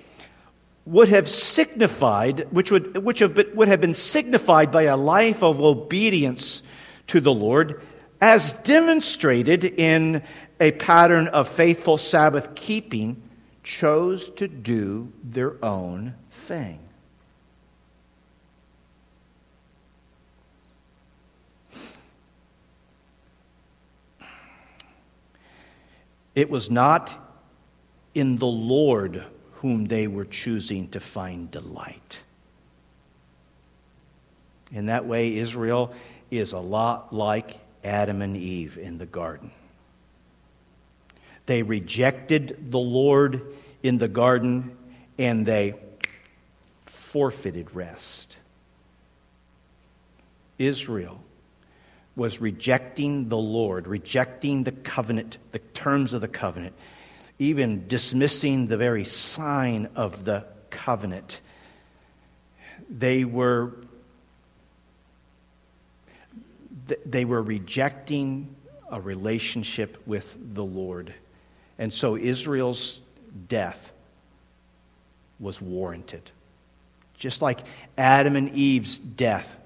would 0.86 1.09
have 1.09 1.28
signified, 1.28 2.47
which 2.51 2.71
would, 2.71 2.97
which 3.03 3.19
have 3.19 3.34
been, 3.34 3.55
would 3.55 3.67
have 3.67 3.82
been 3.82 3.93
signified 3.93 4.71
by 4.71 4.84
a 4.84 4.97
life 4.97 5.43
of 5.43 5.59
obedience 5.59 6.61
to 7.07 7.19
the 7.19 7.34
Lord, 7.34 7.82
as 8.21 8.53
demonstrated 8.53 9.65
in 9.65 10.23
a 10.59 10.71
pattern 10.71 11.28
of 11.28 11.47
faithful 11.47 11.97
Sabbath 11.97 12.55
keeping, 12.55 13.21
chose 13.63 14.30
to 14.32 14.47
do 14.47 15.11
their 15.23 15.63
own 15.63 16.15
thing. 16.30 16.85
It 26.36 26.50
was 26.50 26.70
not 26.70 27.18
in 28.14 28.38
the 28.38 28.46
Lord 28.46 29.24
whom 29.54 29.86
they 29.86 30.08
were 30.08 30.26
choosing 30.26 30.90
to 30.90 31.00
find 31.00 31.50
delight. 31.50 32.22
In 34.72 34.88
that 34.88 35.06
way, 35.06 35.38
Israel 35.38 35.94
is 36.30 36.52
a 36.52 36.60
lot 36.60 37.14
like 37.14 37.58
Adam 37.84 38.22
and 38.22 38.36
Eve 38.36 38.78
in 38.78 38.98
the 38.98 39.06
garden. 39.06 39.52
They 41.46 41.64
rejected 41.64 42.72
the 42.72 42.80
Lord 42.80 43.42
in 43.84 43.98
the 43.98 44.08
garden 44.08 44.76
and 45.18 45.46
they 45.46 45.76
forfeited 46.84 47.74
rest. 47.74 48.38
Israel 50.58 51.22
was 52.16 52.39
rejecting 52.39 53.28
the 53.30 53.38
Lord, 53.38 53.88
rejecting 53.88 54.63
the 54.63 54.72
covenant, 54.72 55.38
the 55.51 55.59
terms 55.59 56.13
of 56.13 56.22
the 56.22 56.28
covenant, 56.28 56.74
even 57.39 57.88
dismissing 57.88 58.68
the 58.68 58.78
very 58.78 59.03
sign 59.03 59.89
of 59.95 60.24
the 60.24 60.45
covenant. 60.70 61.41
They 62.89 63.26
were 63.26 63.74
they 67.05 67.26
were 67.26 67.41
rejecting 67.41 68.55
a 68.91 69.01
relationship 69.01 70.01
with 70.05 70.38
the 70.53 70.63
Lord. 70.63 71.13
And 71.80 71.93
so 71.93 72.16
Israel's 72.16 72.99
death 73.47 73.91
was 75.39 75.59
warranted. 75.59 76.30
Just 77.18 77.41
like 77.41 77.59
Adam 77.97 78.36
and 78.36 78.49
Eve's 78.51 78.97
death 78.97 79.57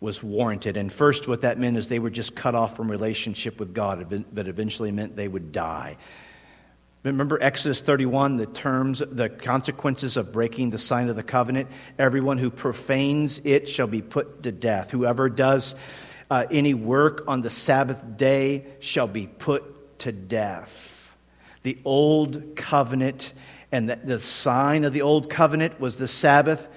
was 0.00 0.22
warranted. 0.22 0.76
And 0.76 0.92
first, 0.92 1.28
what 1.28 1.42
that 1.42 1.58
meant 1.58 1.76
is 1.76 1.88
they 1.88 1.98
were 1.98 2.10
just 2.10 2.34
cut 2.34 2.54
off 2.54 2.76
from 2.76 2.90
relationship 2.90 3.60
with 3.60 3.74
God, 3.74 4.24
but 4.32 4.48
eventually 4.48 4.90
meant 4.92 5.14
they 5.16 5.28
would 5.28 5.52
die. 5.52 5.98
Remember 7.02 7.38
Exodus 7.40 7.80
31, 7.80 8.36
the 8.36 8.46
terms, 8.46 9.02
the 9.10 9.30
consequences 9.30 10.18
of 10.18 10.32
breaking 10.32 10.70
the 10.70 10.78
sign 10.78 11.08
of 11.08 11.16
the 11.16 11.22
covenant? 11.22 11.70
Everyone 11.98 12.36
who 12.36 12.50
profanes 12.50 13.40
it 13.44 13.68
shall 13.68 13.86
be 13.86 14.02
put 14.02 14.42
to 14.42 14.52
death. 14.52 14.90
Whoever 14.90 15.30
does 15.30 15.74
uh, 16.30 16.46
any 16.50 16.74
work 16.74 17.24
on 17.26 17.40
the 17.40 17.48
Sabbath 17.48 18.16
day 18.18 18.66
shall 18.80 19.06
be 19.06 19.26
put 19.26 19.98
to 20.00 20.12
death. 20.12 21.16
The 21.62 21.78
old 21.84 22.54
covenant 22.56 23.32
and 23.72 23.88
the, 23.88 23.96
the 23.96 24.18
sign 24.18 24.84
of 24.84 24.92
the 24.92 25.02
old 25.02 25.30
covenant 25.30 25.80
was 25.80 25.96
the 25.96 26.08
Sabbath. 26.08 26.68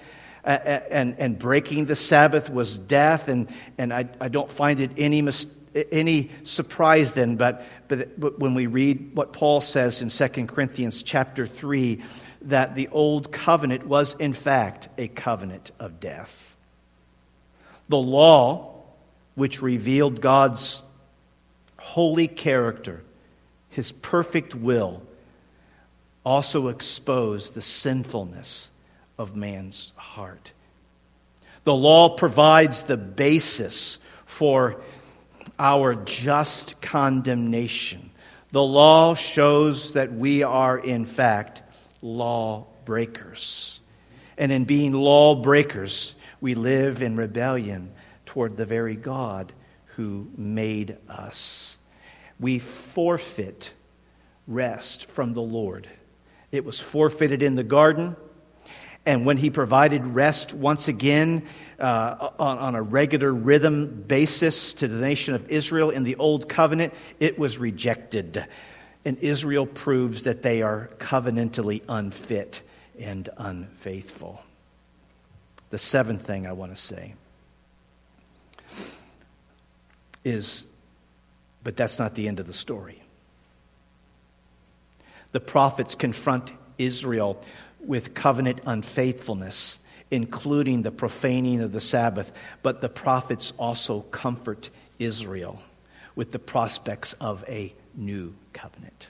And, 0.44 1.16
and 1.20 1.40
breaking 1.40 1.86
the 1.86 1.96
Sabbath 1.96 2.50
was 2.50 2.78
death, 2.78 3.30
and, 3.30 3.48
and 3.78 3.94
I, 3.94 4.10
I 4.20 4.28
don't 4.28 4.52
find 4.52 4.82
it 4.82 4.92
any 4.98 5.22
mistake 5.22 5.52
any 5.92 6.30
surprise 6.44 7.14
then, 7.14 7.36
but, 7.36 7.66
but, 7.88 8.20
but 8.20 8.40
when 8.40 8.54
we 8.54 8.68
read 8.68 9.16
what 9.16 9.34
Paul 9.34 9.62
says 9.62 10.02
in 10.02 10.10
2 10.10 10.46
Corinthians 10.46 11.04
chapter 11.04 11.48
3, 11.48 12.02
that 12.44 12.76
the 12.76 12.90
old 12.90 13.32
covenant 13.32 13.88
was 13.88 14.16
in 14.16 14.34
fact 14.34 14.90
a 14.98 15.08
covenant 15.08 15.72
of 15.80 16.00
death. 16.00 16.56
The 17.90 17.98
law, 17.98 18.84
which 19.36 19.62
revealed 19.62 20.22
God's 20.22 20.82
holy 21.78 22.28
character, 22.28 23.04
his 23.70 23.92
perfect 23.92 24.54
will, 24.56 25.02
also 26.26 26.68
exposed 26.68 27.54
the 27.54 27.62
sinfulness 27.62 28.70
of 29.18 29.36
man's 29.36 29.94
heart. 29.96 30.52
The 31.64 31.74
law 31.74 32.10
provides 32.10 32.84
the 32.84 32.98
basis 32.98 33.98
for 34.26 34.82
our 35.58 35.96
just 35.96 36.82
condemnation. 36.82 38.10
The 38.52 38.64
law 38.64 39.16
shows 39.16 39.94
that 39.94 40.14
we 40.14 40.44
are, 40.44 40.78
in 40.78 41.06
fact, 41.06 41.64
law 42.02 42.68
breakers. 42.86 43.80
And 44.38 44.52
in 44.52 44.66
being 44.66 44.94
law 44.94 45.36
breakers, 45.36 46.16
we 46.42 46.56
live 46.56 47.02
in 47.02 47.16
rebellion 47.16 47.94
toward 48.26 48.58
the 48.58 48.66
very 48.66 48.96
God 48.96 49.54
who 49.96 50.28
made 50.36 50.98
us. 51.08 51.78
We 52.40 52.60
forfeit 52.60 53.74
rest 54.48 55.10
from 55.10 55.34
the 55.34 55.42
Lord. 55.42 55.88
It 56.52 56.66
was 56.66 56.80
forfeited 56.80 57.42
in 57.42 57.56
the 57.56 57.64
garden. 57.64 58.16
And 59.06 59.26
when 59.26 59.36
he 59.38 59.50
provided 59.50 60.06
rest 60.06 60.54
once 60.54 60.88
again 60.88 61.46
uh, 61.78 62.30
on, 62.40 62.58
on, 62.58 62.76
a 62.76 62.82
regular 62.82 63.34
rhythm 63.34 64.04
basis 64.08 64.74
to 64.76 64.88
the 64.88 64.96
nation 64.96 65.34
of 65.34 65.50
Israel 65.50 65.90
in 65.90 66.04
the 66.04 66.16
Old 66.16 66.48
Covenant, 66.48 66.94
it 67.20 67.38
was 67.38 67.58
rejected. 67.58 68.46
And 69.04 69.18
Israel 69.18 69.66
proves 69.66 70.24
that 70.24 70.42
they 70.42 70.62
are 70.62 70.90
covenantally 71.00 71.82
unfit 71.90 72.62
and 72.98 73.28
unfaithful. 73.38 74.42
The 75.70 75.78
seventh 75.78 76.26
thing 76.26 76.48
I 76.48 76.54
want 76.54 76.74
to 76.74 76.82
say 76.82 77.16
is, 80.24 80.64
but 81.64 81.76
that's 81.76 82.00
not 82.00 82.16
the 82.16 82.30
end 82.30 82.40
of 82.40 82.48
the 82.48 82.54
story. 82.54 83.02
The 85.34 85.42
prophets 85.42 85.96
confront 85.96 86.54
Israel 86.78 87.42
with 87.86 88.14
covenant 88.14 88.62
unfaithfulness, 88.66 89.80
including 90.12 90.82
the 90.82 90.92
profaning 90.92 91.62
of 91.62 91.72
the 91.72 91.82
Sabbath, 91.82 92.32
but 92.62 92.82
the 92.82 92.90
prophets 92.90 93.54
also 93.58 94.02
comfort 94.02 94.70
Israel 95.00 95.62
with 96.16 96.32
the 96.32 96.40
prospects 96.40 97.14
of 97.20 97.44
a 97.48 97.74
new 97.96 98.34
covenant. 98.54 99.08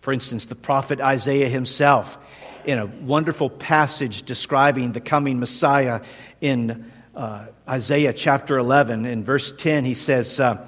For 0.00 0.12
instance, 0.12 0.46
the 0.46 0.56
prophet 0.56 1.00
Isaiah 1.00 1.48
himself, 1.48 2.18
in 2.64 2.78
a 2.78 2.86
wonderful 2.86 3.50
passage 3.50 4.24
describing 4.24 4.92
the 4.92 5.00
coming 5.00 5.38
Messiah 5.38 6.00
in 6.40 6.90
uh, 7.14 7.46
Isaiah 7.68 8.12
chapter 8.12 8.58
11, 8.58 9.04
in 9.04 9.22
verse 9.22 9.52
10, 9.52 9.84
he 9.84 9.94
says, 9.94 10.40
uh, 10.40 10.66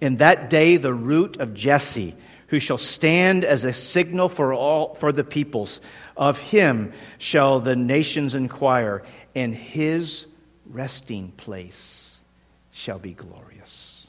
In 0.00 0.16
that 0.16 0.48
day 0.48 0.76
the 0.76 0.94
root 0.94 1.38
of 1.38 1.52
Jesse, 1.52 2.14
who 2.48 2.60
shall 2.60 2.78
stand 2.78 3.44
as 3.44 3.64
a 3.64 3.72
signal 3.72 4.28
for 4.28 4.54
all 4.54 4.94
for 4.94 5.12
the 5.12 5.24
peoples. 5.24 5.80
Of 6.16 6.38
him 6.38 6.92
shall 7.18 7.60
the 7.60 7.76
nations 7.76 8.34
inquire, 8.34 9.02
and 9.34 9.54
his 9.54 10.26
resting 10.66 11.32
place 11.32 12.22
shall 12.72 12.98
be 12.98 13.12
glorious. 13.12 14.08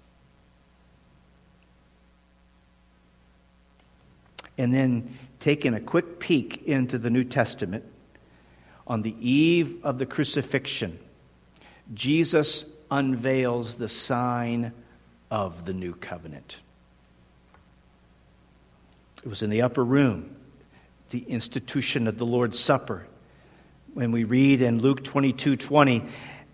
And 4.57 4.73
then 4.73 5.17
taking 5.39 5.73
a 5.73 5.79
quick 5.79 6.19
peek 6.19 6.63
into 6.63 6.97
the 6.97 7.09
New 7.09 7.23
Testament, 7.23 7.83
on 8.87 9.01
the 9.01 9.15
eve 9.19 9.83
of 9.83 9.97
the 9.97 10.05
crucifixion, 10.05 10.97
Jesus 11.93 12.65
unveils 12.89 13.75
the 13.75 13.87
sign 13.87 14.71
of 15.29 15.65
the 15.65 15.73
new 15.73 15.93
covenant. 15.93 16.57
It 19.27 19.29
was 19.29 19.43
in 19.43 19.49
the 19.49 19.63
upper 19.63 19.83
room, 19.83 20.37
the 21.09 21.19
institution 21.19 22.07
of 22.07 22.17
the 22.17 22.25
Lord's 22.25 22.57
Supper. 22.57 23.05
When 23.93 24.13
we 24.13 24.23
read 24.23 24.61
in 24.61 24.79
Luke 24.79 25.03
22 25.03 25.57
20, 25.57 26.05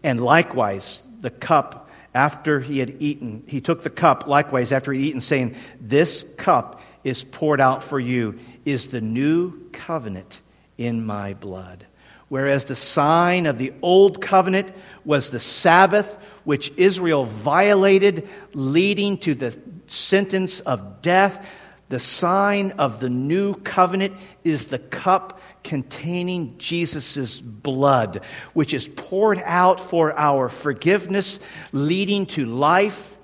and 0.01 0.19
likewise 0.19 1.03
the 1.21 1.29
cup 1.29 1.87
after 2.15 2.59
he 2.59 2.79
had 2.79 2.95
eaten, 2.99 3.43
he 3.45 3.61
took 3.61 3.83
the 3.83 3.91
cup 3.91 4.25
likewise 4.25 4.71
after 4.71 4.91
he 4.91 5.01
had 5.01 5.07
eaten, 5.09 5.21
saying, 5.21 5.55
This 5.79 6.25
cup 6.35 6.81
is 7.03 7.23
poured 7.23 7.61
out 7.61 7.83
for 7.83 7.99
you, 7.99 8.39
is 8.65 8.87
the 8.87 9.01
new 9.01 9.69
covenant 9.69 10.41
in 10.75 11.05
my 11.05 11.35
blood. 11.35 11.85
Whereas 12.27 12.65
the 12.65 12.75
sign 12.75 13.45
of 13.45 13.59
the 13.59 13.71
old 13.83 14.19
covenant 14.19 14.73
was 15.05 15.29
the 15.29 15.37
Sabbath, 15.37 16.17
which 16.43 16.71
Israel 16.75 17.25
violated, 17.25 18.27
leading 18.55 19.19
to 19.19 19.35
the 19.35 19.55
sentence 19.85 20.59
of 20.61 21.03
death. 21.03 21.47
The 21.89 21.99
sign 21.99 22.71
of 22.71 22.99
the 22.99 23.09
new 23.09 23.55
covenant 23.55 24.15
is 24.43 24.67
the 24.67 24.79
cup 24.79 25.41
containing 25.63 26.57
Jesus' 26.57 27.41
blood, 27.41 28.21
which 28.53 28.73
is 28.73 28.87
poured 28.87 29.39
out 29.43 29.79
for 29.79 30.17
our 30.17 30.49
forgiveness, 30.49 31.39
leading 31.71 32.25
to 32.27 32.45
life 32.45 33.15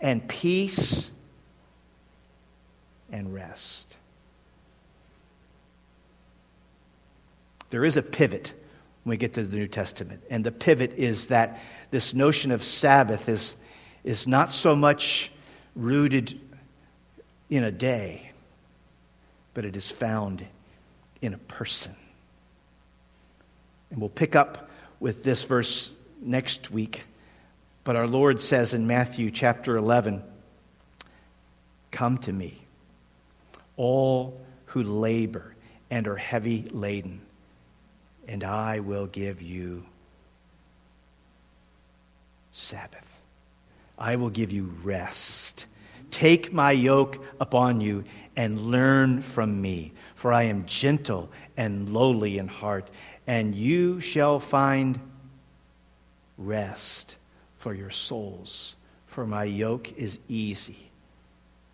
and 0.00 0.26
peace 0.26 1.12
and 3.10 3.32
rest. 3.34 3.96
There 7.70 7.84
is 7.84 7.96
a 7.96 8.02
pivot 8.02 8.52
when 9.02 9.10
we 9.10 9.16
get 9.16 9.34
to 9.34 9.42
the 9.42 9.56
New 9.56 9.68
Testament, 9.68 10.22
and 10.30 10.44
the 10.44 10.52
pivot 10.52 10.94
is 10.96 11.26
that 11.26 11.60
this 11.90 12.14
notion 12.14 12.52
of 12.52 12.62
Sabbath 12.62 13.28
is, 13.28 13.56
is 14.02 14.26
not 14.26 14.50
so 14.52 14.74
much 14.74 15.30
rooted 15.74 16.40
in 17.56 17.62
a 17.62 17.70
day, 17.70 18.30
but 19.54 19.64
it 19.64 19.76
is 19.76 19.88
found 19.90 20.44
in 21.22 21.34
a 21.34 21.38
person. 21.38 21.94
And 23.90 24.00
we'll 24.00 24.10
pick 24.10 24.34
up 24.34 24.68
with 24.98 25.22
this 25.22 25.44
verse 25.44 25.92
next 26.20 26.72
week. 26.72 27.04
But 27.84 27.94
our 27.94 28.08
Lord 28.08 28.40
says 28.40 28.74
in 28.74 28.86
Matthew 28.88 29.30
chapter 29.30 29.76
11 29.76 30.22
Come 31.92 32.18
to 32.18 32.32
me, 32.32 32.58
all 33.76 34.40
who 34.66 34.82
labor 34.82 35.54
and 35.90 36.08
are 36.08 36.16
heavy 36.16 36.68
laden, 36.72 37.20
and 38.26 38.42
I 38.42 38.80
will 38.80 39.06
give 39.06 39.40
you 39.40 39.84
Sabbath. 42.52 43.20
I 43.96 44.16
will 44.16 44.30
give 44.30 44.50
you 44.50 44.74
rest. 44.82 45.66
Take 46.14 46.52
my 46.52 46.70
yoke 46.70 47.18
upon 47.40 47.80
you 47.80 48.04
and 48.36 48.70
learn 48.70 49.20
from 49.20 49.60
me, 49.60 49.92
for 50.14 50.32
I 50.32 50.44
am 50.44 50.64
gentle 50.64 51.28
and 51.56 51.92
lowly 51.92 52.38
in 52.38 52.46
heart, 52.46 52.88
and 53.26 53.52
you 53.52 54.00
shall 54.00 54.38
find 54.38 55.00
rest 56.38 57.16
for 57.56 57.74
your 57.74 57.90
souls. 57.90 58.76
For 59.08 59.26
my 59.26 59.42
yoke 59.42 59.92
is 59.98 60.20
easy 60.28 60.88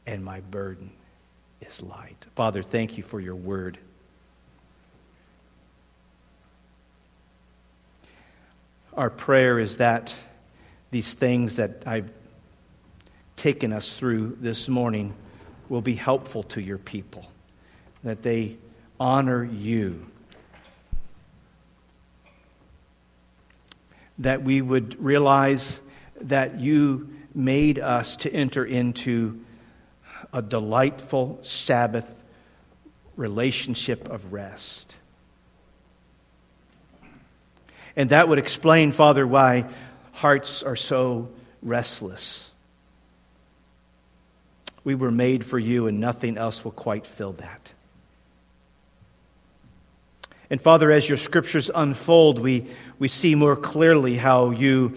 and 0.06 0.24
my 0.24 0.40
burden 0.40 0.90
is 1.60 1.82
light. 1.82 2.24
Father, 2.34 2.62
thank 2.62 2.96
you 2.96 3.02
for 3.02 3.20
your 3.20 3.34
word. 3.34 3.76
Our 8.94 9.10
prayer 9.10 9.58
is 9.58 9.76
that 9.76 10.14
these 10.90 11.12
things 11.12 11.56
that 11.56 11.82
I've 11.86 12.10
taken 13.40 13.72
us 13.72 13.96
through 13.96 14.36
this 14.38 14.68
morning 14.68 15.14
will 15.70 15.80
be 15.80 15.94
helpful 15.94 16.42
to 16.42 16.60
your 16.60 16.76
people, 16.76 17.26
that 18.04 18.20
they 18.20 18.58
honor 19.00 19.42
you, 19.42 20.06
that 24.18 24.42
we 24.42 24.60
would 24.60 25.02
realize 25.02 25.80
that 26.20 26.60
you 26.60 27.08
made 27.34 27.78
us 27.78 28.18
to 28.18 28.30
enter 28.30 28.62
into 28.62 29.42
a 30.34 30.42
delightful 30.42 31.38
Sabbath 31.40 32.14
relationship 33.16 34.10
of 34.10 34.34
rest. 34.34 34.94
And 37.96 38.10
that 38.10 38.28
would 38.28 38.38
explain, 38.38 38.92
Father, 38.92 39.26
why 39.26 39.64
hearts 40.12 40.62
are 40.62 40.76
so 40.76 41.30
restless. 41.62 42.49
We 44.84 44.94
were 44.94 45.10
made 45.10 45.44
for 45.44 45.58
you, 45.58 45.86
and 45.86 46.00
nothing 46.00 46.38
else 46.38 46.64
will 46.64 46.72
quite 46.72 47.06
fill 47.06 47.32
that. 47.34 47.72
And 50.50 50.60
Father, 50.60 50.90
as 50.90 51.08
your 51.08 51.18
scriptures 51.18 51.70
unfold, 51.72 52.40
we, 52.40 52.66
we 52.98 53.06
see 53.06 53.36
more 53.36 53.54
clearly 53.54 54.16
how 54.16 54.50
you 54.50 54.94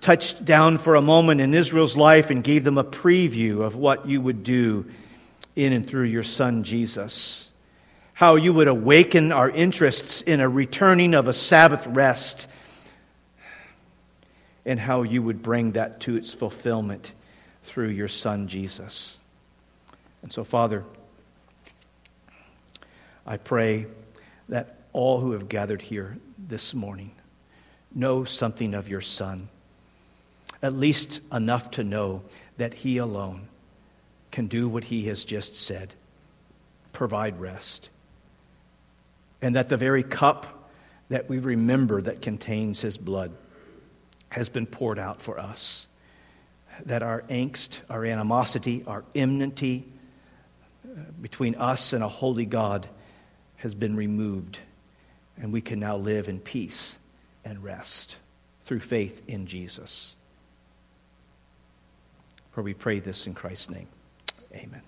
touched 0.00 0.44
down 0.44 0.78
for 0.78 0.96
a 0.96 1.02
moment 1.02 1.40
in 1.40 1.54
Israel's 1.54 1.96
life 1.96 2.30
and 2.30 2.42
gave 2.42 2.64
them 2.64 2.76
a 2.76 2.84
preview 2.84 3.62
of 3.62 3.76
what 3.76 4.06
you 4.06 4.20
would 4.20 4.42
do 4.42 4.84
in 5.54 5.72
and 5.72 5.86
through 5.86 6.04
your 6.04 6.22
Son, 6.22 6.64
Jesus. 6.64 7.50
How 8.14 8.34
you 8.34 8.52
would 8.52 8.68
awaken 8.68 9.30
our 9.30 9.48
interests 9.48 10.22
in 10.22 10.40
a 10.40 10.48
returning 10.48 11.14
of 11.14 11.28
a 11.28 11.32
Sabbath 11.32 11.86
rest, 11.86 12.48
and 14.64 14.80
how 14.80 15.02
you 15.02 15.22
would 15.22 15.42
bring 15.42 15.72
that 15.72 16.00
to 16.00 16.16
its 16.16 16.34
fulfillment 16.34 17.12
through 17.62 17.88
your 17.88 18.08
Son, 18.08 18.48
Jesus. 18.48 19.18
And 20.26 20.32
so, 20.32 20.42
Father, 20.42 20.82
I 23.24 23.36
pray 23.36 23.86
that 24.48 24.80
all 24.92 25.20
who 25.20 25.30
have 25.30 25.48
gathered 25.48 25.82
here 25.82 26.18
this 26.36 26.74
morning 26.74 27.12
know 27.94 28.24
something 28.24 28.74
of 28.74 28.88
your 28.88 29.00
Son, 29.00 29.48
at 30.60 30.72
least 30.72 31.20
enough 31.32 31.70
to 31.70 31.84
know 31.84 32.24
that 32.56 32.74
He 32.74 32.96
alone 32.96 33.46
can 34.32 34.48
do 34.48 34.68
what 34.68 34.82
He 34.82 35.04
has 35.04 35.24
just 35.24 35.54
said 35.54 35.94
provide 36.92 37.40
rest. 37.40 37.88
And 39.40 39.54
that 39.54 39.68
the 39.68 39.76
very 39.76 40.02
cup 40.02 40.72
that 41.08 41.28
we 41.28 41.38
remember 41.38 42.02
that 42.02 42.20
contains 42.20 42.80
His 42.80 42.98
blood 42.98 43.30
has 44.30 44.48
been 44.48 44.66
poured 44.66 44.98
out 44.98 45.22
for 45.22 45.38
us. 45.38 45.86
That 46.84 47.04
our 47.04 47.22
angst, 47.28 47.82
our 47.88 48.04
animosity, 48.04 48.82
our 48.88 49.04
enmity 49.14 49.92
between 51.20 51.54
us 51.56 51.92
and 51.92 52.02
a 52.02 52.08
holy 52.08 52.46
God 52.46 52.88
has 53.56 53.74
been 53.74 53.96
removed 53.96 54.60
and 55.36 55.52
we 55.52 55.60
can 55.60 55.80
now 55.80 55.96
live 55.96 56.28
in 56.28 56.40
peace 56.40 56.98
and 57.44 57.62
rest 57.62 58.16
through 58.62 58.80
faith 58.80 59.22
in 59.28 59.46
Jesus. 59.46 60.16
For 62.52 62.62
we 62.62 62.74
pray 62.74 63.00
this 63.00 63.26
in 63.26 63.34
Christ's 63.34 63.70
name. 63.70 63.88
Amen. 64.54 64.82